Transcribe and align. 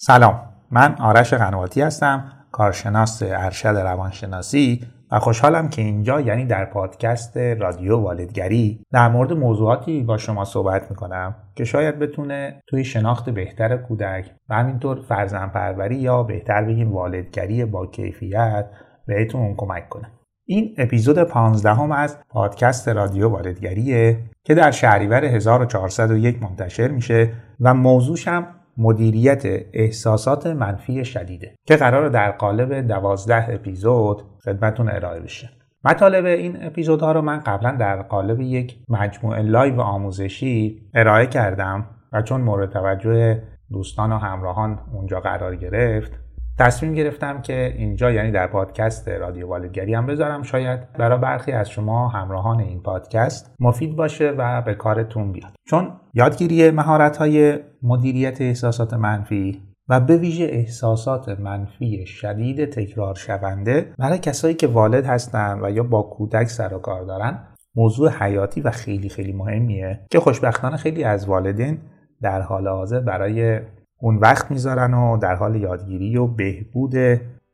سلام. 0.00 0.40
من 0.70 0.94
آرش 1.00 1.34
قنواتی 1.34 1.82
هستم 1.82 2.32
کارشناس 2.52 3.22
ارشد 3.22 3.68
روانشناسی 3.68 4.86
و 5.12 5.18
خوشحالم 5.18 5.68
که 5.68 5.82
اینجا 5.82 6.20
یعنی 6.20 6.44
در 6.44 6.64
پادکست 6.64 7.36
رادیو 7.36 7.96
والدگری 7.96 8.84
در 8.92 9.08
مورد 9.08 9.32
موضوعاتی 9.32 10.02
با 10.02 10.16
شما 10.16 10.44
صحبت 10.44 10.90
می‌کنم 10.90 11.34
که 11.54 11.64
شاید 11.64 11.98
بتونه 11.98 12.62
توی 12.66 12.84
شناخت 12.84 13.30
بهتر 13.30 13.76
کودک 13.76 14.30
و 14.48 14.54
همینطور 14.54 15.00
فرزن 15.08 15.48
پروری 15.48 15.96
یا 15.96 16.22
بهتر 16.22 16.64
بگیم 16.64 16.92
والدگری 16.92 17.64
با 17.64 17.86
کیفیت 17.86 18.66
بهتون 19.06 19.54
کمک 19.56 19.88
کنه. 19.88 20.10
این 20.44 20.74
اپیزود 20.78 21.22
15 21.22 21.74
هم 21.74 21.92
از 21.92 22.18
پادکست 22.28 22.88
رادیو 22.88 23.28
والدگریه 23.28 24.18
که 24.44 24.54
در 24.54 24.70
شهریور 24.70 25.24
1401 25.24 26.42
منتشر 26.42 26.88
میشه 26.88 27.32
و 27.60 27.74
موضوعش 27.74 28.28
هم 28.28 28.46
مدیریت 28.78 29.42
احساسات 29.72 30.46
منفی 30.46 31.04
شدیده 31.04 31.54
که 31.66 31.76
قراره 31.76 32.08
در 32.08 32.30
قالب 32.30 32.88
دوازده 32.88 33.54
اپیزود 33.54 34.22
خدمتون 34.44 34.88
ارائه 34.88 35.20
بشه. 35.20 35.50
مطالب 35.84 36.24
این 36.24 36.64
اپیزودها 36.64 37.12
رو 37.12 37.22
من 37.22 37.40
قبلا 37.40 37.70
در 37.70 38.02
قالب 38.02 38.40
یک 38.40 38.78
مجموعه 38.88 39.42
live 39.42 39.80
آموزشی 39.80 40.82
ارائه 40.94 41.26
کردم 41.26 41.86
و 42.12 42.22
چون 42.22 42.40
مورد 42.40 42.70
توجه 42.70 43.42
دوستان 43.70 44.12
و 44.12 44.18
همراهان 44.18 44.80
اونجا 44.92 45.20
قرار 45.20 45.56
گرفت 45.56 46.27
تصمیم 46.58 46.94
گرفتم 46.94 47.42
که 47.42 47.74
اینجا 47.78 48.10
یعنی 48.10 48.30
در 48.30 48.46
پادکست 48.46 49.08
رادیو 49.08 49.48
والدگری 49.48 49.94
هم 49.94 50.06
بذارم. 50.06 50.42
شاید 50.42 50.92
برای 50.92 51.18
برخی 51.18 51.52
از 51.52 51.70
شما 51.70 52.08
همراهان 52.08 52.60
این 52.60 52.82
پادکست 52.82 53.54
مفید 53.60 53.96
باشه 53.96 54.34
و 54.38 54.62
به 54.62 54.74
کارتون 54.74 55.32
بیاد. 55.32 55.52
چون 55.66 55.92
یادگیری 56.14 56.70
مهارت 56.70 57.16
های 57.16 57.58
مدیریت 57.82 58.40
احساسات 58.40 58.94
منفی 58.94 59.62
و 59.88 60.00
به 60.00 60.16
ویژه 60.16 60.44
احساسات 60.44 61.28
منفی 61.28 62.06
شدید 62.06 62.70
تکرار 62.70 63.14
شونده 63.14 63.92
برای 63.98 64.18
کسایی 64.18 64.54
که 64.54 64.66
والد 64.66 65.06
هستن 65.06 65.60
و 65.62 65.70
یا 65.70 65.82
با 65.82 66.02
کودک 66.02 66.46
سر 66.46 66.74
و 66.74 66.78
کار 66.78 67.04
دارن 67.04 67.38
موضوع 67.74 68.10
حیاتی 68.10 68.60
و 68.60 68.70
خیلی 68.70 69.08
خیلی 69.08 69.32
مهمیه 69.32 70.00
که 70.10 70.20
خوشبختانه 70.20 70.76
خیلی 70.76 71.04
از 71.04 71.28
والدین 71.28 71.78
در 72.22 72.40
حال 72.40 72.68
حاضر 72.68 73.00
برای 73.00 73.60
اون 74.00 74.16
وقت 74.16 74.50
می‌ذارن 74.50 74.94
و 74.94 75.16
در 75.16 75.34
حال 75.34 75.56
یادگیری 75.56 76.16
و 76.16 76.26
بهبود 76.26 76.94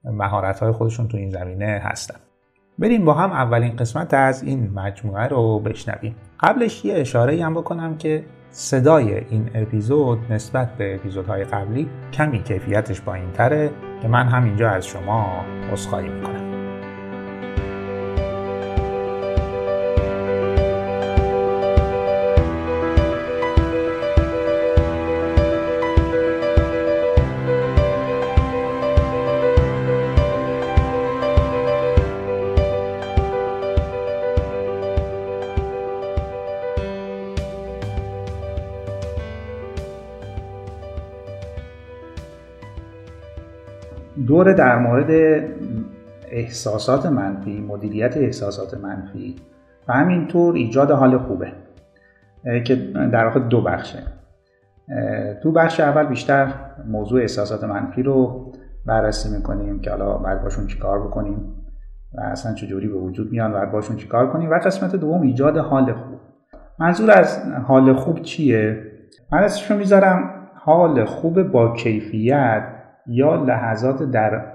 مهارت 0.04 0.60
های 0.60 0.72
خودشون 0.72 1.08
تو 1.08 1.16
این 1.16 1.30
زمینه 1.30 1.80
هستن. 1.84 2.20
بریم 2.78 3.04
با 3.04 3.14
هم 3.14 3.32
اولین 3.32 3.76
قسمت 3.76 4.14
از 4.14 4.42
این 4.42 4.70
مجموعه 4.74 5.28
رو 5.28 5.58
بشنویم. 5.58 6.16
قبلش 6.40 6.84
یه 6.84 6.94
اشاره 6.94 7.44
هم 7.44 7.54
بکنم 7.54 7.96
که 7.96 8.24
صدای 8.50 9.14
این 9.14 9.50
اپیزود 9.54 10.18
نسبت 10.30 10.76
به 10.76 10.94
اپیزودهای 10.94 11.44
قبلی 11.44 11.88
کمی 12.12 12.42
کیفیتش 12.42 13.00
با 13.00 13.14
این 13.14 13.32
تره 13.32 13.70
که 14.02 14.08
من 14.08 14.28
هم 14.28 14.44
اینجا 14.44 14.70
از 14.70 14.86
شما 14.86 15.44
عذرخواهی 15.72 16.08
می‌کنم. 16.08 16.53
دور 44.44 44.52
در 44.52 44.78
مورد 44.78 45.10
احساسات 46.30 47.06
منفی 47.06 47.60
مدیریت 47.60 48.16
احساسات 48.16 48.74
منفی 48.74 49.36
و 49.88 49.92
همینطور 49.92 50.54
ایجاد 50.54 50.90
حال 50.90 51.18
خوبه 51.18 51.52
که 52.64 52.76
در 53.12 53.24
واقع 53.24 53.40
دو 53.40 53.62
بخشه. 53.62 53.98
تو 55.42 55.52
بخش 55.52 55.80
اول 55.80 56.06
بیشتر 56.06 56.48
موضوع 56.86 57.20
احساسات 57.20 57.64
منفی 57.64 58.02
رو 58.02 58.52
بررسی 58.86 59.36
می‌کنیم 59.36 59.80
که 59.80 59.90
حالا 59.90 60.18
باید 60.18 60.42
باشون 60.42 60.66
چیکار 60.66 61.06
بکنیم 61.06 61.54
و 62.14 62.20
اصلا 62.20 62.54
چجوری 62.54 62.88
به 62.88 62.98
وجود 62.98 63.32
میان 63.32 63.52
و 63.54 63.66
باشون 63.66 63.96
چیکار 63.96 64.32
کنیم. 64.32 64.50
و 64.50 64.54
قسمت 64.54 64.96
دوم 64.96 65.22
ایجاد 65.22 65.56
حال 65.56 65.92
خوب. 65.92 66.20
منظور 66.78 67.10
از 67.10 67.42
حال 67.66 67.92
خوب 67.92 68.22
چیه؟ 68.22 68.82
من 69.32 69.38
اسمشو 69.38 69.76
می‌ذارم 69.76 70.30
حال 70.54 71.04
خوب 71.04 71.42
با 71.42 71.72
کیفیت 71.76 72.73
یا 73.06 73.34
لحظات 73.34 74.02
در 74.02 74.52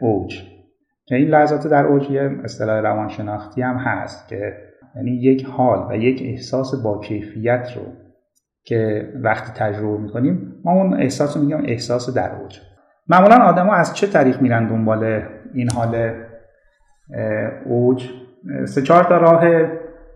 اوج. 0.00 0.42
که 1.06 1.14
این 1.14 1.28
لحظات 1.28 1.66
در 1.66 1.86
اوج 1.86 2.10
یه 2.10 2.30
اصطلاح 2.44 2.80
روانشناختی 2.80 3.62
هم 3.62 3.76
هست 3.76 4.28
که 4.28 4.56
یعنی 4.96 5.10
یک 5.10 5.44
حال 5.44 5.90
و 5.90 5.96
یک 5.96 6.22
احساس 6.24 6.82
با 6.82 7.00
کیفیت 7.00 7.68
رو 7.76 7.82
که 8.64 9.12
وقتی 9.22 9.52
تجربه 9.52 10.02
می‌کنیم 10.02 10.54
ما 10.64 10.72
اون 10.72 10.94
احساس 10.94 11.36
رو 11.36 11.42
میگیم 11.42 11.64
احساس 11.64 12.14
در 12.14 12.32
اوج. 12.34 12.60
معمولا 13.08 13.36
آدما 13.36 13.74
از 13.74 13.94
چه 13.94 14.06
طریق 14.06 14.42
میرن 14.42 14.68
دنبال 14.68 15.22
این 15.54 15.68
حال 15.70 16.12
اوج؟ 17.64 18.10
سه 18.64 18.82
چهار 18.82 19.04
تا 19.04 19.16
راه 19.16 19.44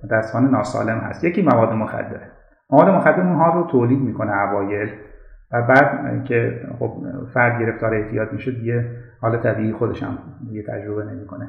متاسفانه 0.05 0.51
ناسالم 0.51 0.99
هست. 0.99 1.25
یکی 1.25 1.43
مواد 1.43 1.73
مخدره 1.73 2.31
مواد 2.71 2.89
مخدر 2.89 3.21
اون 3.21 3.37
حال 3.37 3.53
رو 3.53 3.71
تولید 3.71 3.99
می‌کنه 3.99 4.33
اوایل. 4.33 4.89
و 5.53 5.63
بعد 5.63 6.25
که 6.25 6.61
خب 6.79 6.93
فرد 7.35 7.61
گرفتار 7.61 7.95
اعتیاد 7.95 8.33
میشه 8.33 8.51
دیگه 8.51 8.91
حال 9.21 9.37
طبیعی 9.37 9.73
خودش 9.73 10.03
هم 10.03 10.19
دیگه 10.49 10.63
تجربه 10.63 11.05
نمی‌کنه. 11.05 11.49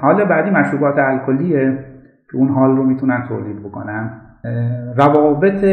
حال 0.00 0.24
بعدی 0.24 0.50
مشروبات 0.50 0.98
الکلیه 0.98 1.84
که 2.30 2.36
اون 2.36 2.48
حال 2.48 2.76
رو 2.76 2.82
می‌تونن 2.82 3.24
تولید 3.28 3.60
بکنن. 3.62 4.20
روابط 4.96 5.64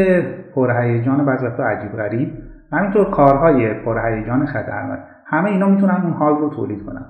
پرهیجان 0.54 1.24
بعضی 1.24 1.46
وقتا 1.46 1.64
عجیب 1.64 1.92
غریب. 1.92 2.32
همینطور 2.72 3.10
کارهای 3.10 3.74
پرهیجان 3.74 4.46
خطرناک. 4.46 4.98
همه 5.26 5.50
اینا 5.50 5.68
می‌تونن 5.68 5.94
اون 5.94 6.12
حال 6.12 6.38
رو 6.38 6.50
تولید 6.50 6.86
کنن. 6.86 7.04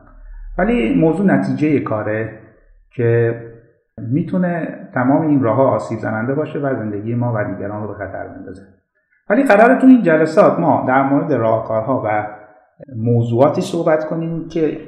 ولی 0.58 1.00
موضوع 1.00 1.26
نتیجه 1.26 1.80
کاره 1.80 2.38
که 2.90 3.40
می‌تونه 3.98 4.78
تمام 4.94 5.22
این 5.22 5.42
راه 5.42 5.60
آسیب 5.60 5.98
زننده 5.98 6.34
باشه 6.34 6.58
و 6.58 6.74
زندگی 6.74 7.14
ما 7.14 7.32
و 7.36 7.44
دیگران 7.44 7.82
رو 7.82 7.88
به 7.88 7.94
خطر 7.94 8.28
بندازه. 8.28 8.62
ولی 9.30 9.42
قرار 9.42 9.80
تو 9.80 9.86
این 9.86 10.02
جلسات 10.02 10.58
ما 10.58 10.84
در 10.88 11.02
مورد 11.02 11.32
راهکارها 11.32 12.02
و 12.04 12.26
موضوعاتی 12.96 13.60
صحبت 13.60 14.08
کنیم 14.08 14.48
که 14.48 14.80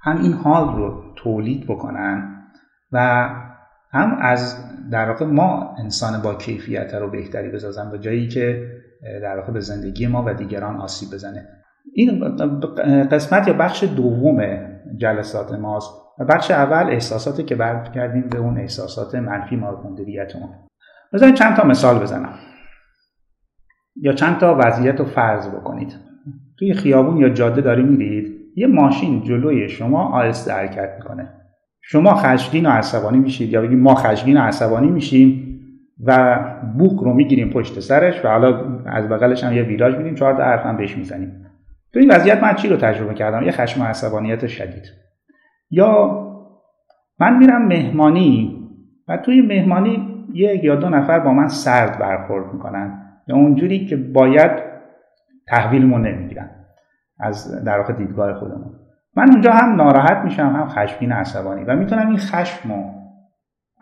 هم 0.00 0.22
این 0.22 0.32
حال 0.32 0.76
رو 0.76 1.02
تولید 1.16 1.66
بکنن 1.66 2.42
و 2.92 3.28
هم 3.90 4.18
از 4.20 4.56
در 4.90 5.10
واقع 5.10 5.26
ما 5.26 5.76
انسان 5.78 6.22
با 6.22 6.34
کیفیت 6.34 6.94
رو 6.94 7.10
بهتری 7.10 7.48
بسازن 7.48 7.90
به 7.90 7.98
جایی 7.98 8.28
که 8.28 8.68
در 9.22 9.36
واقع 9.36 9.52
به 9.52 9.60
زندگی 9.60 10.06
ما 10.06 10.24
و 10.26 10.34
دیگران 10.34 10.76
آسیب 10.76 11.08
بزنه. 11.14 11.48
این 11.94 12.36
قسمت 13.06 13.48
یا 13.48 13.54
بخش 13.54 13.84
دوم 13.84 14.42
جلسات 14.96 15.52
ماست 15.52 15.90
و 16.18 16.24
بخش 16.24 16.50
اول 16.50 16.90
احساساتی 16.90 17.42
که 17.42 17.54
برگردیم 17.54 18.28
به 18.28 18.38
اون 18.38 18.58
احساسات 18.58 19.14
منفی 19.14 19.56
مدیریتمون 19.56 20.48
بذارید 21.12 21.34
چند 21.34 21.56
تا 21.56 21.64
مثال 21.64 21.98
بزنم. 21.98 22.34
یا 23.96 24.12
چند 24.12 24.38
تا 24.38 24.56
وضعیت 24.58 24.98
رو 24.98 25.04
فرض 25.04 25.48
بکنید. 25.48 25.96
توی 26.58 26.74
خیابون 26.74 27.16
یا 27.16 27.28
جاده 27.28 27.60
داری 27.60 27.82
میرید 27.82 28.32
یه 28.56 28.66
ماشین 28.66 29.22
جلوی 29.22 29.68
شما 29.68 30.02
آهسته 30.02 30.52
حرکت 30.52 30.88
می‌کنه. 30.98 31.28
شما 31.80 32.14
خشمگین 32.14 32.66
و 32.66 32.70
عصبانی 32.70 33.18
میشید 33.18 33.50
یا 33.50 33.62
بگیم 33.62 33.80
ما 33.80 33.94
خشمگین 33.94 34.36
و 34.36 34.40
عصبانی 34.40 34.90
میشیم 34.90 35.58
و 36.04 36.38
بوک 36.78 37.00
رو 37.00 37.14
می‌گیریم 37.14 37.50
پشت 37.50 37.80
سرش 37.80 38.24
و 38.24 38.28
حالا 38.28 38.78
از 38.86 39.08
بغلش 39.08 39.44
هم 39.44 39.52
یه 39.52 39.62
ویراج 39.62 39.96
میدیم 39.96 40.14
چهار 40.14 40.36
تا 40.36 40.42
حرف 40.42 40.66
هم 40.66 40.76
بهش 40.76 40.96
می‌زنیم. 40.96 41.46
تو 41.92 42.00
این 42.00 42.10
وضعیت 42.10 42.42
من 42.42 42.54
چی 42.54 42.68
رو 42.68 42.76
تجربه 42.76 43.14
کردم؟ 43.14 43.42
یه 43.42 43.52
خشم 43.52 43.82
و 43.82 43.84
عصبانیت 43.84 44.46
شدید. 44.46 44.84
یا 45.70 46.18
من 47.20 47.38
میرم 47.38 47.66
مهمانی 47.66 48.58
و 49.08 49.16
توی 49.16 49.42
مهمانی 49.42 50.08
یک 50.32 50.64
یا 50.64 50.76
دو 50.76 50.88
نفر 50.88 51.18
با 51.18 51.32
من 51.32 51.48
سرد 51.48 51.98
برخورد 51.98 52.54
می‌کنن. 52.54 53.01
یا 53.26 53.36
اونجوری 53.36 53.86
که 53.86 53.96
باید 53.96 54.50
تحویلمون 55.48 56.06
نمی‌گیرن 56.06 56.50
از 57.20 57.64
در 57.64 57.78
واقع 57.78 57.92
دیدگاه 57.92 58.34
خودمون. 58.34 58.74
من 59.16 59.30
اونجا 59.30 59.52
هم 59.52 59.74
ناراحت 59.74 60.24
میشم 60.24 60.46
هم 60.46 60.68
خشمگین 60.68 61.12
عصبانی. 61.12 61.64
و 61.64 61.76
می‌تونم 61.76 62.08
این 62.08 62.18
خشم 62.18 62.70
و 62.70 63.02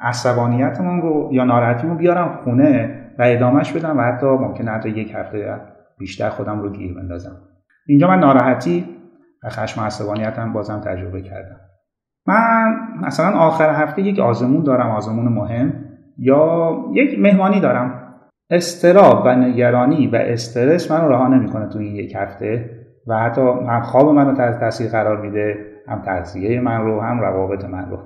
عصبانیتمون 0.00 1.02
رو 1.02 1.28
یا 1.32 1.44
ناراحتیمو 1.44 1.94
بیارم 1.94 2.40
خونه 2.44 2.96
و 3.18 3.22
ادامهش 3.22 3.72
بدم 3.72 3.98
و 3.98 4.02
حتی 4.02 4.26
ممکنه 4.26 4.70
حتی 4.70 4.88
یک 4.88 5.14
هفته 5.14 5.60
بیشتر 5.98 6.28
خودم 6.28 6.60
رو 6.60 6.72
گیر 6.72 6.94
بندازم. 6.94 7.36
اینجا 7.86 8.08
من 8.08 8.18
ناراحتی 8.18 8.96
و 9.44 9.48
خشم 9.48 9.82
و 9.82 9.84
عصبانیتم 9.84 10.52
بازم 10.52 10.80
تجربه 10.80 11.22
کردم. 11.22 11.60
من 12.26 12.76
مثلا 13.00 13.38
آخر 13.38 13.82
هفته 13.82 14.02
یک 14.02 14.18
آزمون 14.18 14.64
دارم 14.64 14.90
آزمون 14.90 15.28
مهم 15.32 15.72
یا 16.18 16.72
یک 16.92 17.18
مهمانی 17.18 17.60
دارم. 17.60 18.09
استراب 18.50 19.22
و 19.26 19.36
نگرانی 19.36 20.06
و 20.06 20.16
استرس 20.16 20.90
منو 20.90 21.08
رها 21.08 21.28
نمی‌کنه 21.28 21.68
تو 21.68 21.78
این 21.78 21.94
یک 21.96 22.14
هفته 22.16 22.70
و 23.06 23.18
حتی 23.18 23.40
هم 23.40 23.82
خواب 23.82 24.08
منو 24.08 24.36
تحت 24.36 24.60
تاثیر 24.60 24.90
قرار 24.90 25.20
میده 25.20 25.54
هم 25.88 26.02
تغذیه 26.02 26.60
من 26.60 26.80
رو 26.80 27.00
هم 27.00 27.20
روابط 27.20 27.64
من 27.64 27.90
رو. 27.90 27.98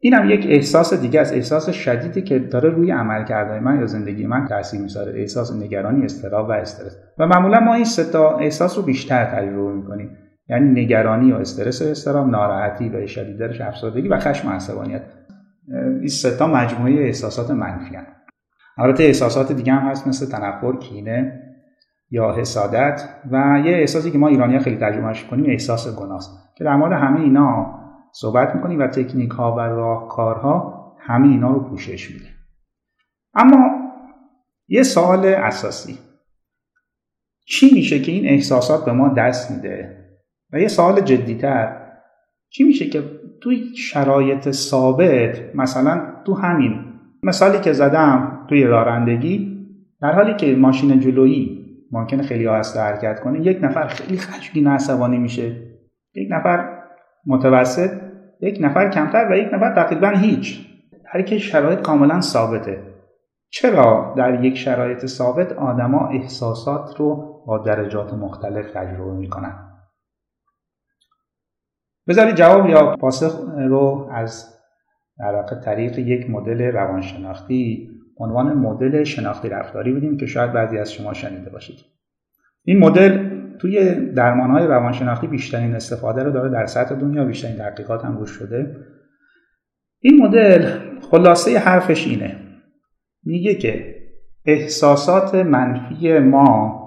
این 0.00 0.14
هم 0.14 0.30
یک 0.30 0.46
احساس 0.48 1.00
دیگه 1.00 1.20
از 1.20 1.32
احساس 1.32 1.70
شدیدی 1.70 2.22
که 2.22 2.38
داره 2.38 2.68
روی 2.68 2.90
عمل 2.90 3.24
کرده 3.24 3.60
من 3.60 3.80
یا 3.80 3.86
زندگی 3.86 4.26
من 4.26 4.46
تاثیر 4.46 4.80
می‌ذاره 4.80 5.20
احساس 5.20 5.62
نگرانی 5.62 6.04
استراب 6.04 6.48
و 6.48 6.52
استرس. 6.52 6.96
و 7.18 7.26
معمولا 7.26 7.60
ما 7.60 7.74
این 7.74 7.84
ستا 7.84 8.36
احساس 8.38 8.76
رو 8.76 8.82
بیشتر 8.84 9.24
تجربه 9.24 9.72
می‌کنیم. 9.72 10.10
یعنی 10.48 10.82
نگرانی 10.82 11.32
و 11.32 11.36
استرس 11.36 11.82
و 11.82 11.84
استراب 11.84 12.28
ناراحتی 12.28 12.88
و 12.88 13.06
شدیدترش 13.06 13.60
افسردگی 13.60 14.08
و 14.08 14.18
خشم 14.18 14.48
و 14.48 14.50
عصبانیت. 14.52 15.02
این 15.98 16.08
ستا 16.08 16.46
مجموعه 16.46 17.04
احساسات 17.04 17.50
منفی 17.50 17.96
هم. 17.96 18.06
البته 18.78 19.04
احساسات 19.04 19.52
دیگه 19.52 19.72
هم 19.72 19.90
هست 19.90 20.06
مثل 20.06 20.26
تنفر 20.26 20.76
کینه 20.76 21.42
یا 22.10 22.32
حسادت. 22.32 23.08
و 23.30 23.62
یه 23.64 23.72
احساسی 23.76 24.10
که 24.10 24.18
ما 24.18 24.28
ایرانی 24.28 24.58
خیلی 24.58 24.76
ترجمهش 24.76 25.24
کنیم 25.24 25.50
احساس 25.50 25.96
گناست. 25.96 26.54
که 26.56 26.64
در 26.64 26.76
مورد 26.76 26.92
همه 26.92 27.20
اینا 27.20 27.76
صحبت 28.12 28.54
می‌کنیم 28.54 28.80
و 28.80 28.86
تکنیک 28.86 29.30
ها 29.30 29.54
و 29.54 29.60
راهکارها 29.60 30.76
همه 31.00 31.28
اینا 31.28 31.50
رو 31.50 31.60
پوشش 31.60 32.10
میده 32.10 32.28
اما 33.34 33.70
یه 34.68 34.82
سوال 34.82 35.26
اساسی. 35.26 35.98
چی 37.48 37.70
میشه 37.74 38.00
که 38.00 38.12
این 38.12 38.26
احساسات 38.26 38.84
به 38.84 38.92
ما 38.92 39.08
دست 39.08 39.50
میده؟ 39.50 40.04
و 40.52 40.60
یه 40.60 40.68
سوال 40.68 41.00
جدیتر. 41.00 41.82
چی 42.48 42.64
میشه 42.64 42.90
که 42.90 43.02
توی 43.42 43.76
شرایط 43.76 44.50
ثابت 44.50 45.54
مثلا 45.54 46.22
تو 46.24 46.34
همین 46.34 46.95
مثالی 47.26 47.60
که 47.60 47.72
زدم 47.72 48.46
توی 48.48 48.64
رانندگی 48.64 49.56
در 50.00 50.12
حالی 50.12 50.34
که 50.34 50.56
ماشین 50.56 51.00
جلویی 51.00 51.66
ممکنه 51.92 52.22
خیلی 52.22 52.48
آهسته 52.48 52.80
حرکت 52.80 53.20
کنه 53.20 53.46
یک 53.46 53.58
نفر 53.62 53.86
خیلی 53.86 54.18
خشمگین 54.18 54.66
عصبانی 54.66 55.18
میشه. 55.18 55.56
یک 56.14 56.28
نفر 56.30 56.82
متوسط 57.26 57.90
یک 58.40 58.58
نفر 58.60 58.90
کمتر 58.90 59.28
و 59.30 59.36
یک 59.36 59.48
نفر 59.52 59.74
تقریبا 59.74 60.08
هیچ. 60.08 60.66
در 61.14 61.22
که 61.22 61.38
شرایط 61.38 61.80
کاملا 61.80 62.20
ثابته. 62.20 62.82
چرا 63.50 64.14
در 64.16 64.44
یک 64.44 64.56
شرایط 64.56 65.06
ثابت 65.06 65.52
آدما 65.52 66.08
احساسات 66.08 66.96
رو 66.96 67.42
با 67.46 67.58
درجات 67.58 68.14
مختلف 68.14 68.70
تجربه 68.70 69.12
می‌کنن؟ 69.12 69.54
بذارید 72.08 72.34
جواب 72.34 72.68
یا 72.68 72.96
پاسخ 72.96 73.40
رو 73.68 74.08
از 74.12 74.55
در 75.18 75.34
واقع 75.34 75.60
طریق 75.60 75.98
یک 75.98 76.30
مدل 76.30 76.62
روانشناختی 76.62 77.90
عنوان 78.16 78.52
مدل 78.52 79.04
شناختی 79.04 79.48
رفتاری 79.48 79.92
بدیم 79.92 80.16
که 80.16 80.26
شاید 80.26 80.52
بعضی 80.52 80.78
از 80.78 80.92
شما 80.92 81.12
شنیده 81.12 81.50
باشید. 81.50 81.78
این 82.64 82.78
مدل 82.78 83.36
توی 83.58 83.94
درمانهای 84.12 84.66
روانشناختی 84.66 85.26
بیشترین 85.26 85.74
استفاده 85.74 86.22
رو 86.22 86.32
داره 86.32 86.50
در 86.50 86.66
سطح 86.66 86.94
دنیا 86.94 87.24
بیشترین 87.24 87.56
تحقیقات 87.56 88.04
هم 88.04 88.18
روش 88.18 88.30
شده. 88.30 88.76
این 90.00 90.22
مدل 90.22 90.78
خلاصه 91.10 91.58
حرفش 91.58 92.06
اینه. 92.06 92.36
میگه 93.24 93.54
که 93.54 93.96
احساسات 94.44 95.34
منفی 95.34 96.18
ما 96.18 96.82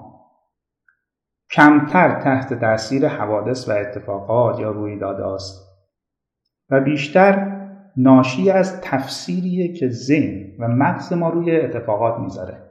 کمتر 1.50 2.20
تحت 2.20 2.54
تاثیر 2.54 3.08
حوادث 3.08 3.68
و 3.68 3.72
اتفاقات 3.72 4.60
یا 4.60 4.70
رویداداست 4.70 5.70
و 6.70 6.80
بیشتر 6.80 7.49
ناشی 8.02 8.50
از 8.50 8.80
تفسیریه 8.80 9.72
که 9.72 9.88
ذهن 9.88 10.56
و 10.58 10.68
مغز 10.68 11.12
ما 11.12 11.28
روی 11.28 11.60
اتفاقات 11.60 12.20
می‌ذاره. 12.20 12.70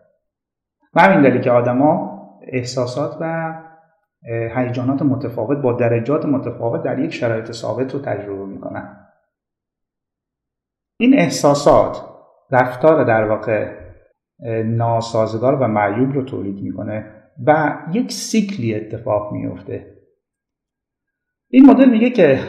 و 0.94 1.02
همین 1.02 1.22
دلیل 1.22 1.42
که 1.42 1.52
آدما 1.52 2.20
احساسات 2.48 3.18
و 3.22 3.54
هیجانات 4.56 5.02
متفاوت 5.02 5.58
با 5.58 5.74
درجات 5.74 6.26
متفاوت 6.26 6.84
در 6.84 7.00
یک 7.00 7.14
شرایط 7.14 7.52
ثابت 7.52 7.94
رو 7.94 8.00
تجربه 8.00 8.46
می‌کنن. 8.46 9.08
این 11.00 11.20
احساسات 11.20 12.06
رفتار 12.52 13.04
در 13.04 13.24
واقع 13.24 13.80
ناسازگار 14.66 15.56
و 15.56 15.68
معیوب 15.68 16.14
رو 16.14 16.24
تولید 16.24 16.64
می‌کنه 16.64 17.16
و 17.46 17.78
یک 17.94 18.12
سیکلی 18.12 18.75
اتفاق 18.75 19.34
میفته 19.34 19.96
این 21.50 21.66
مدل 21.66 21.90
میگه 21.90 22.10
که 22.10 22.40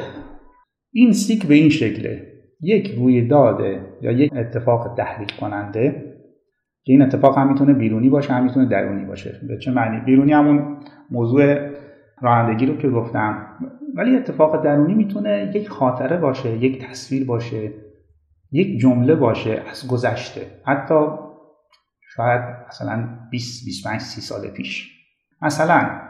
این 0.93 1.13
سیک 1.13 1.47
به 1.47 1.55
این 1.55 1.69
شکله. 1.69 2.40
یک 2.63 2.95
رویداد 2.99 3.61
یا 4.01 4.13
یک 4.13 4.33
اتفاق 4.37 4.95
تحریک 4.97 5.37
کننده 5.41 6.11
که 6.85 6.93
این 6.93 7.03
اتفاق 7.03 7.39
هم 7.39 7.49
می‌تونه 7.49 7.73
بیرونی 7.73 8.09
باشه 8.09 8.33
هم 8.33 8.45
می‌تونه 8.45 8.67
درونی 8.67 9.05
باشه. 9.05 9.41
به 9.49 9.59
چه 9.59 9.71
معنی؟ 9.71 10.01
بیرونی 10.01 10.33
همون 10.33 10.77
موضوع 11.11 11.71
رانندگی 12.21 12.67
رو 12.67 12.77
که 12.77 12.91
گفتم. 12.91 13.47
ولی 13.95 14.17
اتفاق 14.17 14.65
درونی 14.65 14.95
می‌تونه 14.95 15.53
یک 15.55 15.69
خاطره 15.69 16.17
باشه 16.17 16.51
یک 16.51 16.87
تصویر 16.87 17.27
باشه 17.27 17.73
یک 18.53 18.81
جمله 18.81 19.15
باشه 19.15 19.63
از 19.71 19.89
گذشته. 19.89 20.41
حتی 20.67 21.07
شاید 22.17 22.41
مثلا 22.69 23.09
20 23.31 23.65
25 23.65 24.01
30 24.01 24.21
سال 24.21 24.49
پیش. 24.49 24.91
مثلا 25.43 26.01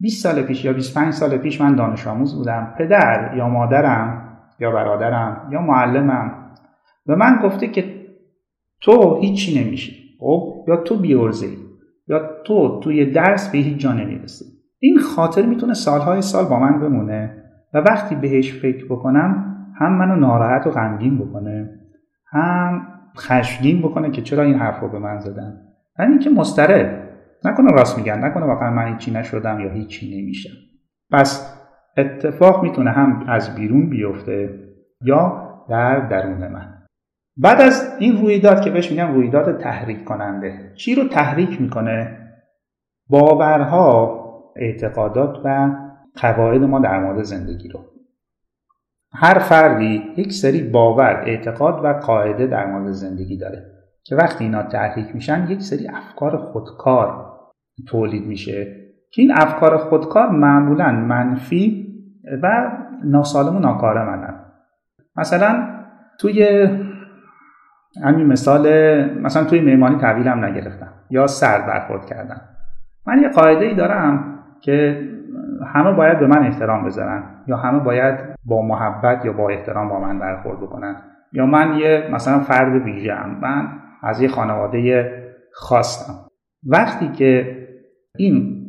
20 0.00 0.22
سال 0.22 0.42
پیش 0.42 0.64
یا 0.64 0.72
25 0.72 1.12
سال 1.12 1.36
پیش 1.36 1.60
من 1.60 1.74
دانش 1.74 2.06
آموز 2.06 2.36
بودم. 2.36 2.74
پدر 2.78 3.34
یا 3.36 3.48
مادرم 3.48 4.23
یا 4.60 4.70
برادرم 4.70 5.48
یا 5.52 5.60
معلمم. 5.60 6.50
به 7.06 7.14
من 7.14 7.40
گفته 7.42 7.68
که 7.68 8.04
تو 8.80 9.20
هیچی 9.20 9.64
نمیشی. 9.64 10.04
خب؟ 10.20 10.64
یا 10.68 10.76
تو 10.76 10.96
بیورزه 10.96 11.46
یا 12.08 12.20
تو 12.46 12.80
توی 12.80 13.10
درس 13.10 13.52
به 13.52 13.58
هیچ 13.58 13.76
جا 13.76 13.92
نمی‌رسی. 13.92 14.44
این 14.78 14.98
خاطر 14.98 15.46
می‌تونه 15.46 15.74
سالهای 15.74 16.22
سال 16.22 16.44
با 16.44 16.58
من 16.58 16.80
بمونه 16.80 17.44
و 17.74 17.78
وقتی 17.78 18.14
بهش 18.14 18.52
فکر 18.52 18.84
بکنم 18.84 19.56
هم 19.80 19.98
منو 19.98 20.16
ناراحت 20.16 20.66
و 20.66 20.70
غمگین 20.70 21.18
بکنه 21.18 21.70
هم 22.26 22.86
خشمگین 23.18 23.82
بکنه 23.82 24.10
که 24.10 24.22
چرا 24.22 24.42
این 24.42 24.54
حرف 24.54 24.80
رو 24.80 24.88
به 24.88 24.98
من 24.98 25.18
زدن. 25.18 25.60
همین 25.98 26.18
که 26.18 26.30
مسترب 26.30 27.08
نکنه 27.44 27.72
راست 27.72 27.98
میگن 27.98 28.24
نکنه 28.24 28.44
واقعا 28.44 28.70
من 28.70 28.92
هیچی 28.92 29.10
نشدم 29.10 29.60
یا 29.60 29.70
هیچی 29.70 30.20
نمیشم. 30.20 30.54
پس 31.12 31.60
اتفاق 31.96 32.62
می‌تونه 32.62 32.90
هم 32.90 33.24
از 33.28 33.54
بیرون 33.54 33.90
بیفته 33.90 34.60
یا 35.00 35.44
در 35.68 36.08
درون 36.08 36.48
من. 36.48 36.74
بعد 37.36 37.60
از 37.60 37.96
این 37.98 38.16
رویداد 38.16 38.60
که 38.60 38.70
بهش 38.70 38.90
میگن 38.90 39.14
رویداد 39.14 39.60
تحریک 39.60 40.04
کننده 40.04 40.72
چی 40.76 40.94
رو 40.94 41.04
تحریک 41.04 41.60
می‌کنه؟ 41.60 42.18
باورها 43.08 44.20
اعتقادات 44.56 45.40
و 45.44 45.70
قواعد 46.16 46.62
ما 46.62 46.78
در 46.78 47.00
مورد 47.00 47.22
زندگی 47.22 47.68
رو. 47.68 47.80
هر 49.12 49.38
فردی 49.38 50.02
یک 50.16 50.32
سری 50.32 50.62
باور 50.62 51.22
اعتقاد 51.26 51.84
و 51.84 51.92
قاعده 51.92 52.46
در 52.46 52.66
مورد 52.66 52.90
زندگی 52.90 53.36
داره 53.36 53.74
که 54.04 54.16
وقتی 54.16 54.44
اینا 54.44 54.62
تحریک 54.62 55.14
میشن 55.14 55.46
یک 55.50 55.62
سری 55.62 55.88
افکار 55.88 56.36
خودکار 56.36 57.34
تولید 57.88 58.26
میشه. 58.26 58.84
که 59.10 59.22
این 59.22 59.32
افکار 59.32 59.76
خودکار 59.76 60.30
معمولا 60.30 60.92
منفی 60.92 61.83
و 62.42 62.72
ناسالم 63.04 63.56
و 63.56 63.58
ناکارآمدن 63.58 64.34
مثلا 65.16 65.68
توی 66.18 66.68
همین 68.02 68.26
مثال 68.26 68.68
مثلا 69.20 69.44
توی 69.44 69.60
میمانی 69.60 69.96
تحویلم 69.96 70.44
نگرفتم 70.44 70.92
یا 71.10 71.26
سرد 71.26 71.66
برخورد 71.66 72.06
کردم. 72.06 72.40
من 73.06 73.22
یه 73.22 73.28
قاعده 73.28 73.64
ای 73.64 73.74
دارم 73.74 74.38
که 74.60 75.08
همه 75.74 75.92
باید 75.92 76.18
به 76.18 76.26
من 76.26 76.46
احترام 76.46 76.84
بذارن 76.84 77.22
یا 77.46 77.56
همه 77.56 77.78
باید 77.78 78.18
با 78.44 78.62
محبت 78.62 79.24
یا 79.24 79.32
با 79.32 79.48
احترام 79.48 79.88
با 79.88 80.00
من 80.00 80.18
برخورد 80.18 80.60
بکنن. 80.60 80.96
یا 81.32 81.46
من 81.46 81.78
یه 81.78 82.08
مثلا 82.12 82.38
فرد 82.38 82.82
ویژه 82.82 83.26
من 83.26 83.68
از 84.02 84.20
یه 84.20 84.28
خانواده 84.28 85.12
خواستم 85.52 86.14
وقتی 86.66 87.08
که 87.08 87.58
این 88.16 88.63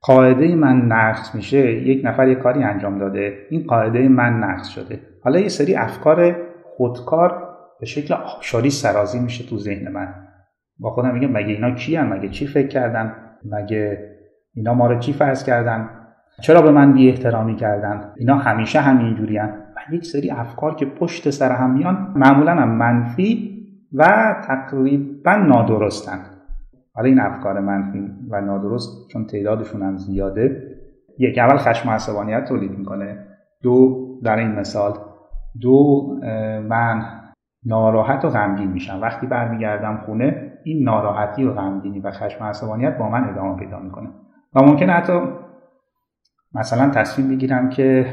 قاعده 0.00 0.54
من 0.54 0.76
نقص 0.76 1.34
میشه 1.34 1.72
یک 1.72 2.00
نفر 2.04 2.28
یه 2.28 2.34
کاری 2.34 2.62
انجام 2.62 2.98
داده 2.98 3.38
این 3.50 3.66
قاعده 3.66 4.08
من 4.08 4.32
نقص 4.32 4.68
شده. 4.68 5.00
حالا 5.24 5.40
یه 5.40 5.48
سری 5.48 5.74
افکار 5.74 6.36
خودکار 6.64 7.48
به 7.80 7.86
شکل 7.86 8.14
آبشاری 8.14 8.70
سرازی 8.70 9.20
میشه 9.20 9.44
تو 9.44 9.58
ذهن 9.58 9.92
من. 9.92 10.14
با 10.78 10.90
خودم 10.90 11.14
میگم 11.14 11.32
مگه 11.32 11.46
اینا 11.46 11.70
کی 11.70 11.98
مگه 11.98 12.28
چی 12.28 12.46
فکر 12.46 12.68
کردن؟ 12.68 13.14
مگه 13.44 13.98
اینا 14.54 14.74
ما 14.74 14.86
رو 14.86 14.98
چی 14.98 15.12
فرض 15.12 15.44
کردن؟ 15.44 15.90
چرا 16.42 16.62
به 16.62 16.70
من 16.70 16.92
بی 16.92 17.08
احترامی 17.08 17.56
کردن؟ 17.56 18.12
اینا 18.16 18.36
همیشه 18.36 18.80
همینجوری 18.80 19.38
و 19.38 19.48
یک 19.92 20.04
سری 20.04 20.30
افکار 20.30 20.74
که 20.74 20.86
پشت 20.86 21.30
سر 21.30 21.52
هم 21.52 21.74
میان 21.74 22.12
معمولا 22.16 22.54
هم 22.54 22.68
منفی 22.68 23.58
و 23.92 24.04
تقریبا 24.46 25.36
نادرستن. 25.36 26.37
حالا 26.98 27.08
این 27.08 27.20
افکار 27.20 27.60
منفی 27.60 28.10
و 28.30 28.40
نادرست 28.40 29.08
چون 29.08 29.26
تعدادشون 29.26 29.82
هم 29.82 29.96
زیاده 29.96 30.62
یک 31.18 31.38
اول 31.38 31.56
خشم 31.56 31.88
و 31.88 31.92
عصبانیت 31.92 32.44
تولید 32.44 32.78
می‌کنه. 32.78 33.26
دو 33.62 34.06
در 34.24 34.36
این 34.36 34.48
مثال 34.48 34.92
دو 35.60 36.06
من 36.68 37.02
ناراحت 37.66 38.24
و 38.24 38.28
غمگین 38.28 38.70
میشم. 38.70 39.00
وقتی 39.02 39.26
برمیگردم 39.26 40.02
خونه 40.06 40.52
این 40.64 40.84
ناراحتی 40.84 41.44
و 41.44 41.52
غمگینی 41.52 42.00
و 42.00 42.10
خشم 42.10 42.44
و 42.44 42.48
عصبانیت 42.48 42.98
با 42.98 43.08
من 43.08 43.24
ادامه 43.24 43.56
پیدا 43.56 43.78
می‌کنه. 43.78 44.08
و 44.54 44.62
ممکنه 44.62 44.92
حتی 44.92 45.20
مثلا 46.54 46.90
تصمیم 46.90 47.28
بگیرم 47.28 47.68
که 47.68 48.06